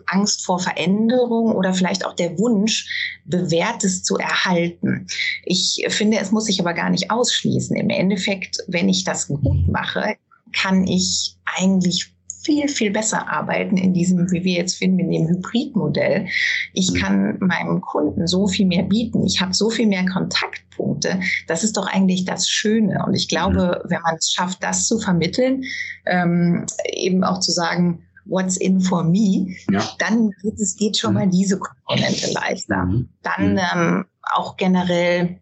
Angst 0.07 0.45
vor 0.45 0.59
Veränderung 0.59 1.51
oder 1.53 1.73
vielleicht 1.73 2.05
auch 2.05 2.13
der 2.13 2.37
Wunsch, 2.39 3.19
Bewährtes 3.25 4.03
zu 4.03 4.17
erhalten. 4.17 5.07
Ich 5.43 5.85
finde, 5.89 6.19
es 6.19 6.31
muss 6.31 6.45
sich 6.45 6.59
aber 6.59 6.73
gar 6.73 6.89
nicht 6.89 7.11
ausschließen. 7.11 7.75
Im 7.75 7.89
Endeffekt, 7.89 8.57
wenn 8.67 8.89
ich 8.89 9.03
das 9.03 9.27
gut 9.27 9.67
mache, 9.67 10.15
kann 10.53 10.87
ich 10.87 11.35
eigentlich 11.57 12.13
viel, 12.47 12.69
viel 12.69 12.91
besser 12.91 13.27
arbeiten 13.29 13.75
in 13.75 13.93
diesem, 13.93 14.31
wie 14.31 14.45
wir 14.45 14.53
jetzt 14.53 14.75
finden, 14.75 14.99
in 14.99 15.11
dem 15.11 15.27
Hybridmodell. 15.27 16.27
Ich 16.71 16.93
kann 16.93 17.37
meinem 17.39 17.81
Kunden 17.81 18.25
so 18.25 18.47
viel 18.47 18.65
mehr 18.65 18.83
bieten. 18.83 19.25
Ich 19.25 19.41
habe 19.41 19.53
so 19.53 19.69
viel 19.69 19.85
mehr 19.85 20.05
Kontaktpunkte. 20.05 21.19
Das 21.47 21.65
ist 21.65 21.75
doch 21.75 21.87
eigentlich 21.87 22.23
das 22.23 22.47
Schöne. 22.47 23.03
Und 23.05 23.15
ich 23.15 23.27
glaube, 23.27 23.83
wenn 23.89 24.01
man 24.01 24.15
es 24.15 24.31
schafft, 24.31 24.63
das 24.63 24.87
zu 24.87 24.97
vermitteln, 24.97 25.65
ähm, 26.05 26.65
eben 26.85 27.25
auch 27.25 27.41
zu 27.41 27.51
sagen, 27.51 28.06
what's 28.27 28.57
in 28.57 28.81
for 28.81 29.03
me, 29.03 29.55
ja. 29.71 29.83
dann 29.99 30.31
geht 30.41 30.59
es 30.59 30.75
geht 30.75 30.97
schon 30.97 31.13
mal 31.13 31.27
diese 31.27 31.59
Komponente 31.59 32.31
leichter. 32.33 32.85
Mhm. 32.85 33.09
Dann 33.23 33.59
ähm, 33.73 34.05
auch 34.33 34.57
generell 34.57 35.39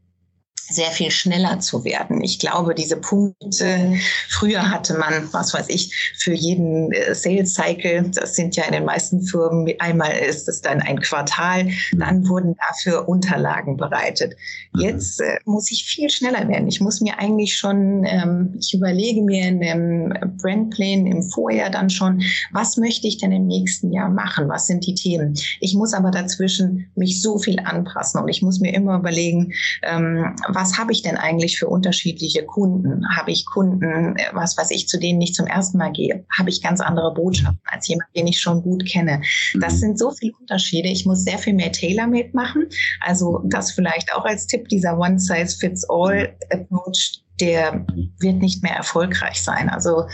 sehr 0.70 0.90
viel 0.92 1.12
schneller 1.12 1.60
zu 1.60 1.84
werden. 1.84 2.24
Ich 2.24 2.40
glaube, 2.40 2.74
diese 2.74 2.98
Punkte, 2.98 3.94
früher 4.30 4.70
hatte 4.70 4.98
man, 4.98 5.32
was 5.32 5.54
weiß 5.54 5.70
ich, 5.70 5.94
für 6.18 6.34
jeden 6.34 6.92
äh, 6.92 7.14
Sales 7.14 7.54
Cycle, 7.54 8.10
das 8.14 8.36
sind 8.36 8.56
ja 8.56 8.64
in 8.66 8.74
den 8.74 8.86
meisten 8.86 9.22
Firmen, 9.22 9.72
einmal 9.80 10.12
ist 10.18 10.48
es 10.50 10.62
dann 10.62 10.82
ein 10.82 11.00
Quartal, 11.00 11.70
dann 11.94 12.28
wurden 12.28 12.56
dafür 12.70 13.08
Unterlagen 13.08 13.78
bereitet. 13.78 14.36
Mhm. 14.74 14.82
Jetzt 14.82 15.22
äh, 15.22 15.38
muss 15.46 15.72
ich 15.72 15.86
viel 15.86 16.10
schneller 16.10 16.48
werden. 16.48 16.68
Ich 16.68 16.82
muss 16.82 17.00
mir 17.00 17.20
eigentlich 17.20 17.56
schon, 17.56 18.04
ähm, 18.06 18.56
ich 18.60 18.74
überlege 18.74 19.22
mir 19.22 19.48
in 19.48 19.60
dem 19.62 20.14
Brandplan 20.42 21.06
im 21.06 21.22
Vorjahr 21.24 21.70
dann 21.70 21.90
schon, 21.90 22.24
was 22.52 22.78
möchte 22.78 23.08
ich 23.08 23.18
denn 23.18 23.32
im 23.32 23.46
nächsten 23.46 23.92
Jahr 23.94 24.10
machen? 24.10 24.50
Was 24.50 24.66
sind 24.66 24.86
die 24.88 24.96
Themen? 24.96 25.36
Ich 25.60 25.76
muss 25.76 25.94
aber 25.94 26.10
dazwischen 26.10 26.92
mich 26.96 27.22
so 27.22 27.38
viel 27.38 27.60
anpassen 27.60 28.22
und 28.22 28.30
ich 28.30 28.42
muss 28.42 28.60
mir 28.60 28.74
immer 28.74 28.98
überlegen, 28.98 29.54
ähm, 29.84 30.36
was 30.56 30.78
habe 30.78 30.94
ich 30.94 31.02
denn 31.02 31.18
eigentlich 31.18 31.60
für 31.60 31.68
unterschiedliche 31.68 32.46
Kunden? 32.46 33.04
Habe 33.16 33.32
ich 33.32 33.46
Kunden, 33.46 34.16
was 34.34 34.58
weiß 34.58 34.72
ich, 34.72 34.88
zu 34.88 34.98
denen 34.98 35.22
ich 35.22 35.34
zum 35.34 35.48
ersten 35.48 35.78
Mal 35.78 35.92
gehe? 35.92 36.26
Habe 36.38 36.50
ich 36.50 36.64
ganz 36.64 36.80
andere 36.80 37.14
Botschaften 37.14 37.60
als 37.66 37.88
jemand, 37.88 38.10
den 38.16 38.28
ich 38.28 38.40
schon 38.40 38.64
gut 38.64 38.88
kenne? 38.88 39.22
Das 39.60 39.74
mhm. 39.74 39.80
sind 39.80 40.00
so 40.00 40.12
viele 40.12 40.32
Unterschiede. 40.40 40.88
Ich 40.88 41.06
muss 41.06 41.24
sehr 41.24 41.38
viel 41.38 41.54
mehr 41.54 41.74
Tailor-Made 41.74 42.30
machen. 42.34 42.68
Also 43.02 43.42
das 43.46 43.72
vielleicht 43.72 44.16
auch 44.16 44.24
als 44.24 44.48
Tipp, 44.48 44.70
dieser 44.70 44.98
One-Size-Fits-All-Approach, 44.98 47.22
der 47.42 47.86
wird 48.20 48.38
nicht 48.38 48.64
mehr 48.64 48.76
erfolgreich 48.76 49.44
sein. 49.44 49.70
Also 49.70 50.06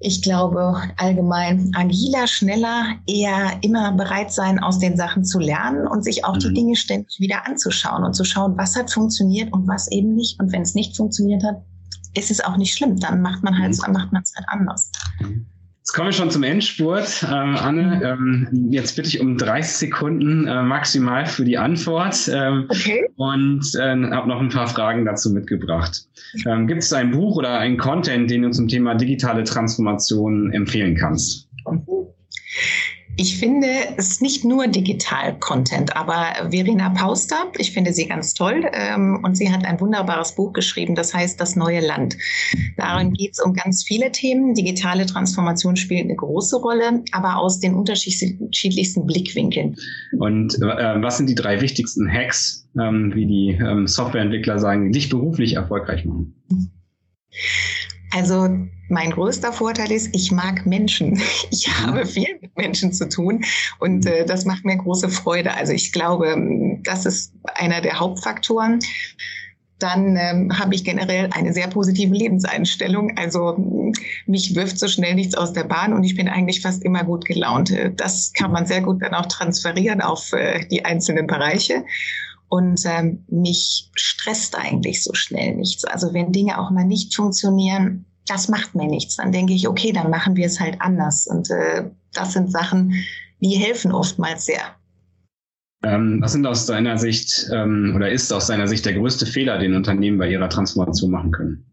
ich 0.00 0.22
glaube, 0.22 0.76
allgemein 0.96 1.72
agiler, 1.74 2.26
schneller, 2.28 2.94
eher 3.06 3.58
immer 3.62 3.92
bereit 3.92 4.32
sein, 4.32 4.60
aus 4.60 4.78
den 4.78 4.96
Sachen 4.96 5.24
zu 5.24 5.40
lernen 5.40 5.88
und 5.88 6.04
sich 6.04 6.24
auch 6.24 6.34
mhm. 6.34 6.40
die 6.40 6.52
Dinge 6.52 6.76
ständig 6.76 7.18
wieder 7.18 7.46
anzuschauen 7.46 8.04
und 8.04 8.14
zu 8.14 8.24
schauen, 8.24 8.56
was 8.56 8.76
hat 8.76 8.92
funktioniert 8.92 9.52
und 9.52 9.66
was 9.66 9.90
eben 9.90 10.14
nicht. 10.14 10.38
Und 10.40 10.52
wenn 10.52 10.62
es 10.62 10.74
nicht 10.74 10.96
funktioniert 10.96 11.42
hat, 11.42 11.62
ist 12.14 12.30
es 12.30 12.40
auch 12.40 12.56
nicht 12.56 12.74
schlimm. 12.74 12.98
Dann 12.98 13.22
macht 13.22 13.42
man 13.42 13.58
halt, 13.58 13.76
mhm. 13.76 13.92
macht 13.92 14.12
man 14.12 14.22
es 14.22 14.32
halt 14.36 14.46
anders. 14.48 14.90
Mhm. 15.20 15.46
Jetzt 15.88 15.94
kommen 15.94 16.08
wir 16.08 16.12
schon 16.12 16.30
zum 16.30 16.42
Endspurt, 16.42 17.22
äh, 17.22 17.28
Anne. 17.28 18.02
Ähm, 18.04 18.68
jetzt 18.70 18.94
bitte 18.94 19.08
ich 19.08 19.20
um 19.20 19.38
30 19.38 19.74
Sekunden 19.74 20.46
äh, 20.46 20.62
maximal 20.62 21.24
für 21.24 21.46
die 21.46 21.56
Antwort. 21.56 22.30
Ähm, 22.30 22.66
okay. 22.68 23.08
Und 23.16 23.74
äh, 23.74 23.96
habe 24.10 24.28
noch 24.28 24.38
ein 24.38 24.50
paar 24.50 24.66
Fragen 24.66 25.06
dazu 25.06 25.32
mitgebracht. 25.32 26.06
Ähm, 26.46 26.66
Gibt 26.66 26.82
es 26.82 26.92
ein 26.92 27.10
Buch 27.10 27.36
oder 27.36 27.58
ein 27.58 27.78
Content, 27.78 28.30
den 28.30 28.42
du 28.42 28.50
zum 28.50 28.68
Thema 28.68 28.96
digitale 28.96 29.44
Transformation 29.44 30.52
empfehlen 30.52 30.94
kannst? 30.94 31.48
Mhm. 31.66 31.97
Ich 33.20 33.36
finde 33.36 33.66
es 33.96 34.12
ist 34.12 34.22
nicht 34.22 34.44
nur 34.44 34.68
Digital-Content, 34.68 35.96
aber 35.96 36.50
Verena 36.50 36.90
Pauster, 36.90 37.50
ich 37.58 37.72
finde 37.72 37.92
sie 37.92 38.06
ganz 38.06 38.32
toll 38.32 38.70
ähm, 38.72 39.18
und 39.24 39.36
sie 39.36 39.50
hat 39.50 39.64
ein 39.64 39.80
wunderbares 39.80 40.36
Buch 40.36 40.52
geschrieben, 40.52 40.94
das 40.94 41.12
heißt 41.12 41.40
Das 41.40 41.56
neue 41.56 41.84
Land. 41.84 42.16
Darin 42.76 43.12
geht 43.12 43.32
es 43.32 43.40
um 43.40 43.54
ganz 43.54 43.82
viele 43.82 44.12
Themen. 44.12 44.54
Digitale 44.54 45.04
Transformation 45.04 45.74
spielt 45.74 46.04
eine 46.04 46.14
große 46.14 46.58
Rolle, 46.58 47.02
aber 47.10 47.38
aus 47.38 47.58
den 47.58 47.74
unterschiedlichsten 47.74 49.04
Blickwinkeln. 49.04 49.74
Und 50.20 50.54
äh, 50.54 51.02
was 51.02 51.16
sind 51.16 51.28
die 51.28 51.34
drei 51.34 51.60
wichtigsten 51.60 52.08
Hacks, 52.08 52.68
ähm, 52.80 53.12
wie 53.16 53.26
die 53.26 53.58
ähm, 53.60 53.88
Softwareentwickler 53.88 54.60
sagen, 54.60 54.84
die 54.84 54.92
dich 54.92 55.08
beruflich 55.08 55.54
erfolgreich 55.54 56.04
machen? 56.04 56.34
Also 58.12 58.48
mein 58.88 59.10
größter 59.10 59.52
Vorteil 59.52 59.92
ist, 59.92 60.14
ich 60.14 60.32
mag 60.32 60.66
Menschen. 60.66 61.20
Ich 61.50 61.66
mhm. 61.66 61.86
habe 61.86 62.06
viel 62.06 62.38
mit 62.40 62.56
Menschen 62.56 62.92
zu 62.92 63.08
tun 63.08 63.44
und 63.78 64.06
äh, 64.06 64.24
das 64.24 64.44
macht 64.44 64.64
mir 64.64 64.76
große 64.76 65.08
Freude. 65.08 65.54
Also 65.54 65.72
ich 65.72 65.92
glaube, 65.92 66.36
das 66.84 67.06
ist 67.06 67.32
einer 67.54 67.80
der 67.80 67.98
Hauptfaktoren. 68.00 68.80
Dann 69.78 70.16
ähm, 70.16 70.58
habe 70.58 70.74
ich 70.74 70.84
generell 70.84 71.30
eine 71.32 71.52
sehr 71.52 71.68
positive 71.68 72.12
Lebenseinstellung. 72.12 73.16
Also 73.16 73.92
mich 74.26 74.56
wirft 74.56 74.78
so 74.78 74.88
schnell 74.88 75.14
nichts 75.14 75.36
aus 75.36 75.52
der 75.52 75.64
Bahn 75.64 75.92
und 75.92 76.02
ich 76.02 76.16
bin 76.16 76.28
eigentlich 76.28 76.60
fast 76.60 76.82
immer 76.82 77.04
gut 77.04 77.24
gelaunt. 77.26 77.72
Das 77.96 78.32
kann 78.32 78.50
man 78.50 78.66
sehr 78.66 78.80
gut 78.80 79.02
dann 79.02 79.14
auch 79.14 79.26
transferieren 79.26 80.00
auf 80.00 80.32
äh, 80.32 80.66
die 80.66 80.84
einzelnen 80.84 81.26
Bereiche. 81.26 81.84
Und 82.48 82.80
ähm, 82.86 83.24
mich 83.28 83.90
stresst 83.94 84.56
eigentlich 84.56 85.04
so 85.04 85.12
schnell 85.14 85.54
nichts. 85.54 85.84
Also 85.84 86.14
wenn 86.14 86.32
Dinge 86.32 86.58
auch 86.58 86.70
mal 86.70 86.84
nicht 86.84 87.14
funktionieren, 87.14 88.06
das 88.26 88.48
macht 88.48 88.74
mir 88.74 88.86
nichts. 88.86 89.16
Dann 89.16 89.32
denke 89.32 89.52
ich, 89.52 89.68
okay, 89.68 89.92
dann 89.92 90.10
machen 90.10 90.36
wir 90.36 90.46
es 90.46 90.60
halt 90.60 90.80
anders. 90.80 91.26
Und 91.26 91.50
äh, 91.50 91.90
das 92.12 92.32
sind 92.32 92.50
Sachen, 92.50 92.94
die 93.40 93.56
helfen 93.56 93.92
oftmals 93.92 94.46
sehr. 94.46 94.62
Ähm, 95.84 96.18
was 96.20 96.32
sind 96.32 96.46
aus 96.46 96.66
deiner 96.66 96.98
Sicht 96.98 97.48
ähm, 97.52 97.92
oder 97.94 98.10
ist 98.10 98.32
aus 98.32 98.48
deiner 98.48 98.66
Sicht 98.66 98.84
der 98.84 98.94
größte 98.94 99.26
Fehler, 99.26 99.58
den 99.58 99.74
Unternehmen 99.74 100.18
bei 100.18 100.28
ihrer 100.28 100.48
Transformation 100.48 101.10
machen 101.10 101.30
können? 101.30 101.64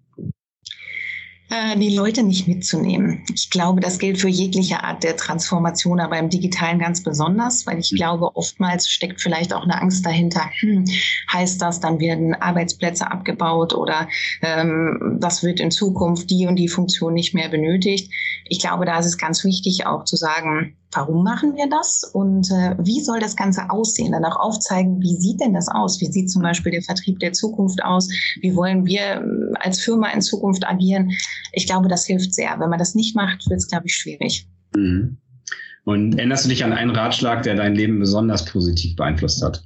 Äh, 1.49 1.77
die 1.77 1.95
Leute 1.95 2.23
nicht 2.23 2.47
mitzunehmen. 2.47 3.23
Ich 3.33 3.51
glaube, 3.51 3.79
das 3.79 3.99
gilt 3.99 4.17
für 4.17 4.27
jegliche 4.27 4.83
Art 4.83 5.03
der 5.03 5.15
Transformation, 5.15 5.99
aber 5.99 6.17
im 6.17 6.29
Digitalen 6.29 6.79
ganz 6.79 7.03
besonders, 7.03 7.67
weil 7.67 7.77
ich 7.77 7.91
mhm. 7.91 7.97
glaube, 7.97 8.35
oftmals 8.35 8.89
steckt 8.89 9.21
vielleicht 9.21 9.53
auch 9.53 9.63
eine 9.63 9.79
Angst 9.79 10.03
dahinter. 10.05 10.49
Hm, 10.59 10.85
heißt 11.31 11.61
das, 11.61 11.79
dann 11.79 11.99
werden 11.99 12.33
Arbeitsplätze 12.33 13.11
abgebaut 13.11 13.75
oder 13.75 14.09
ähm, 14.41 15.17
das 15.19 15.43
wird 15.43 15.59
in 15.59 15.69
Zukunft 15.69 16.31
die 16.31 16.47
und 16.47 16.55
die 16.55 16.67
Funktion 16.67 17.13
nicht 17.13 17.35
mehr 17.35 17.49
benötigt. 17.49 18.11
Ich 18.45 18.59
glaube, 18.59 18.85
da 18.85 18.97
ist 18.97 19.05
es 19.05 19.17
ganz 19.19 19.43
wichtig 19.43 19.85
auch 19.85 20.03
zu 20.03 20.15
sagen, 20.15 20.75
warum 20.95 21.23
machen 21.23 21.55
wir 21.55 21.69
das 21.69 22.03
und 22.13 22.49
äh, 22.51 22.75
wie 22.79 23.01
soll 23.01 23.19
das 23.19 23.35
Ganze 23.35 23.69
aussehen? 23.69 24.13
Dann 24.13 24.25
auch 24.25 24.37
aufzeigen, 24.37 25.01
wie 25.01 25.15
sieht 25.17 25.41
denn 25.41 25.53
das 25.53 25.67
aus? 25.67 25.99
Wie 26.01 26.11
sieht 26.11 26.31
zum 26.31 26.41
Beispiel 26.41 26.71
der 26.71 26.81
Vertrieb 26.81 27.19
der 27.19 27.33
Zukunft 27.33 27.83
aus? 27.83 28.09
Wie 28.41 28.55
wollen 28.55 28.85
wir 28.85 29.01
äh, 29.01 29.21
als 29.59 29.81
Firma 29.81 30.09
in 30.09 30.21
Zukunft 30.21 30.65
agieren? 30.65 31.11
Ich 31.51 31.67
glaube, 31.67 31.89
das 31.89 32.05
hilft 32.05 32.33
sehr. 32.33 32.59
Wenn 32.59 32.69
man 32.69 32.79
das 32.79 32.95
nicht 32.95 33.15
macht, 33.15 33.47
wird 33.49 33.59
es, 33.59 33.67
glaube 33.67 33.87
ich, 33.87 33.95
schwierig. 33.95 34.47
Mhm. 34.75 35.17
Und 35.83 36.17
erinnerst 36.17 36.45
du 36.45 36.49
dich 36.49 36.63
an 36.63 36.73
einen 36.73 36.91
Ratschlag, 36.91 37.43
der 37.43 37.55
dein 37.55 37.75
Leben 37.75 37.99
besonders 37.99 38.45
positiv 38.45 38.95
beeinflusst 38.95 39.43
hat? 39.43 39.63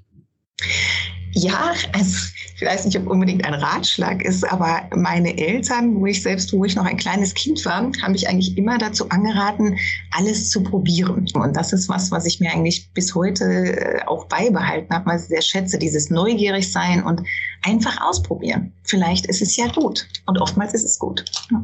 Ja, 1.32 1.74
also 1.94 2.18
ich 2.60 2.68
weiß 2.68 2.86
nicht, 2.86 2.98
ob 2.98 3.08
unbedingt 3.08 3.46
ein 3.46 3.54
Ratschlag 3.54 4.22
ist, 4.24 4.44
aber 4.52 4.82
meine 4.94 5.38
Eltern, 5.38 5.96
wo 5.96 6.06
ich 6.06 6.22
selbst, 6.22 6.52
wo 6.52 6.66
ich 6.66 6.76
noch 6.76 6.86
ein 6.86 6.98
kleines 6.98 7.34
Kind 7.34 7.64
war, 7.66 7.90
haben 8.02 8.12
mich 8.12 8.28
eigentlich 8.28 8.58
immer 8.58 8.78
dazu 8.78 9.08
angeraten, 9.10 9.78
alles 10.12 10.50
zu 10.50 10.62
probieren. 10.62 11.26
Und 11.34 11.56
das 11.56 11.72
ist 11.72 11.88
was, 11.88 12.12
was 12.12 12.26
ich 12.26 12.42
mir 12.42 12.52
eigentlich 12.52 12.92
bis 12.94 13.16
heute 13.16 13.46
äh, 13.46 14.02
auch 14.08 14.26
beibehalten 14.26 14.94
habe, 14.94 15.06
weil 15.06 15.20
ich 15.20 15.26
sehr 15.26 15.42
schätze, 15.42 15.80
dieses 15.80 16.10
neugierig 16.10 16.70
sein 16.72 17.02
und 17.04 17.22
einfach 17.64 18.02
ausprobieren. 18.02 18.74
Vielleicht 18.84 19.26
ist 19.28 19.42
es 19.42 19.56
ja 19.56 19.68
gut 19.68 20.08
und 20.26 20.40
oftmals 20.42 20.74
ist 20.74 20.84
es 20.84 21.00
gut. 21.00 21.24
Ja. 21.52 21.64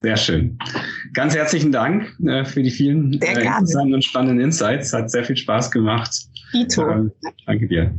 Sehr 0.00 0.16
schön. 0.16 0.56
Ganz 1.12 1.34
herzlichen 1.34 1.72
Dank 1.72 2.14
äh, 2.24 2.44
für 2.44 2.62
die 2.62 2.70
vielen 2.70 3.20
äh, 3.20 3.42
interessanten 3.42 3.94
und 3.94 4.04
spannenden 4.04 4.38
Insights. 4.38 4.92
Hat 4.92 5.10
sehr 5.10 5.24
viel 5.24 5.36
Spaß 5.36 5.72
gemacht. 5.72 6.14
Ito. 6.52 6.88
Ähm, 6.88 7.12
danke 7.46 7.66
dir. 7.66 7.92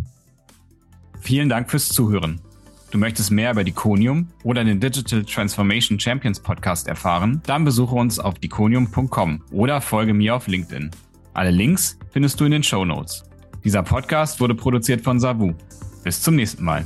Vielen 1.20 1.50
Dank 1.50 1.70
fürs 1.70 1.90
Zuhören. 1.90 2.42
Du 2.92 2.98
möchtest 2.98 3.30
mehr 3.30 3.52
über 3.52 3.64
Diconium 3.64 4.28
oder 4.44 4.64
den 4.64 4.80
Digital 4.80 5.24
Transformation 5.24 6.00
Champions 6.00 6.40
Podcast 6.40 6.88
erfahren? 6.88 7.42
Dann 7.46 7.64
besuche 7.64 7.96
uns 7.96 8.20
auf 8.20 8.40
diconium.com 8.40 9.44
oder 9.52 9.80
folge 9.80 10.14
mir 10.14 10.36
auf 10.36 10.48
LinkedIn. 10.48 10.90
Alle 11.34 11.52
Links 11.52 12.00
findest 12.12 12.40
du 12.40 12.46
in 12.46 12.52
den 12.52 12.64
Show 12.64 12.86
Notes. 12.86 13.24
Dieser 13.64 13.84
Podcast 13.84 14.40
wurde 14.40 14.56
produziert 14.56 15.02
von 15.02 15.20
Savu. 15.20 15.54
Bis 16.04 16.22
zum 16.22 16.36
nächsten 16.36 16.64
Mal. 16.64 16.86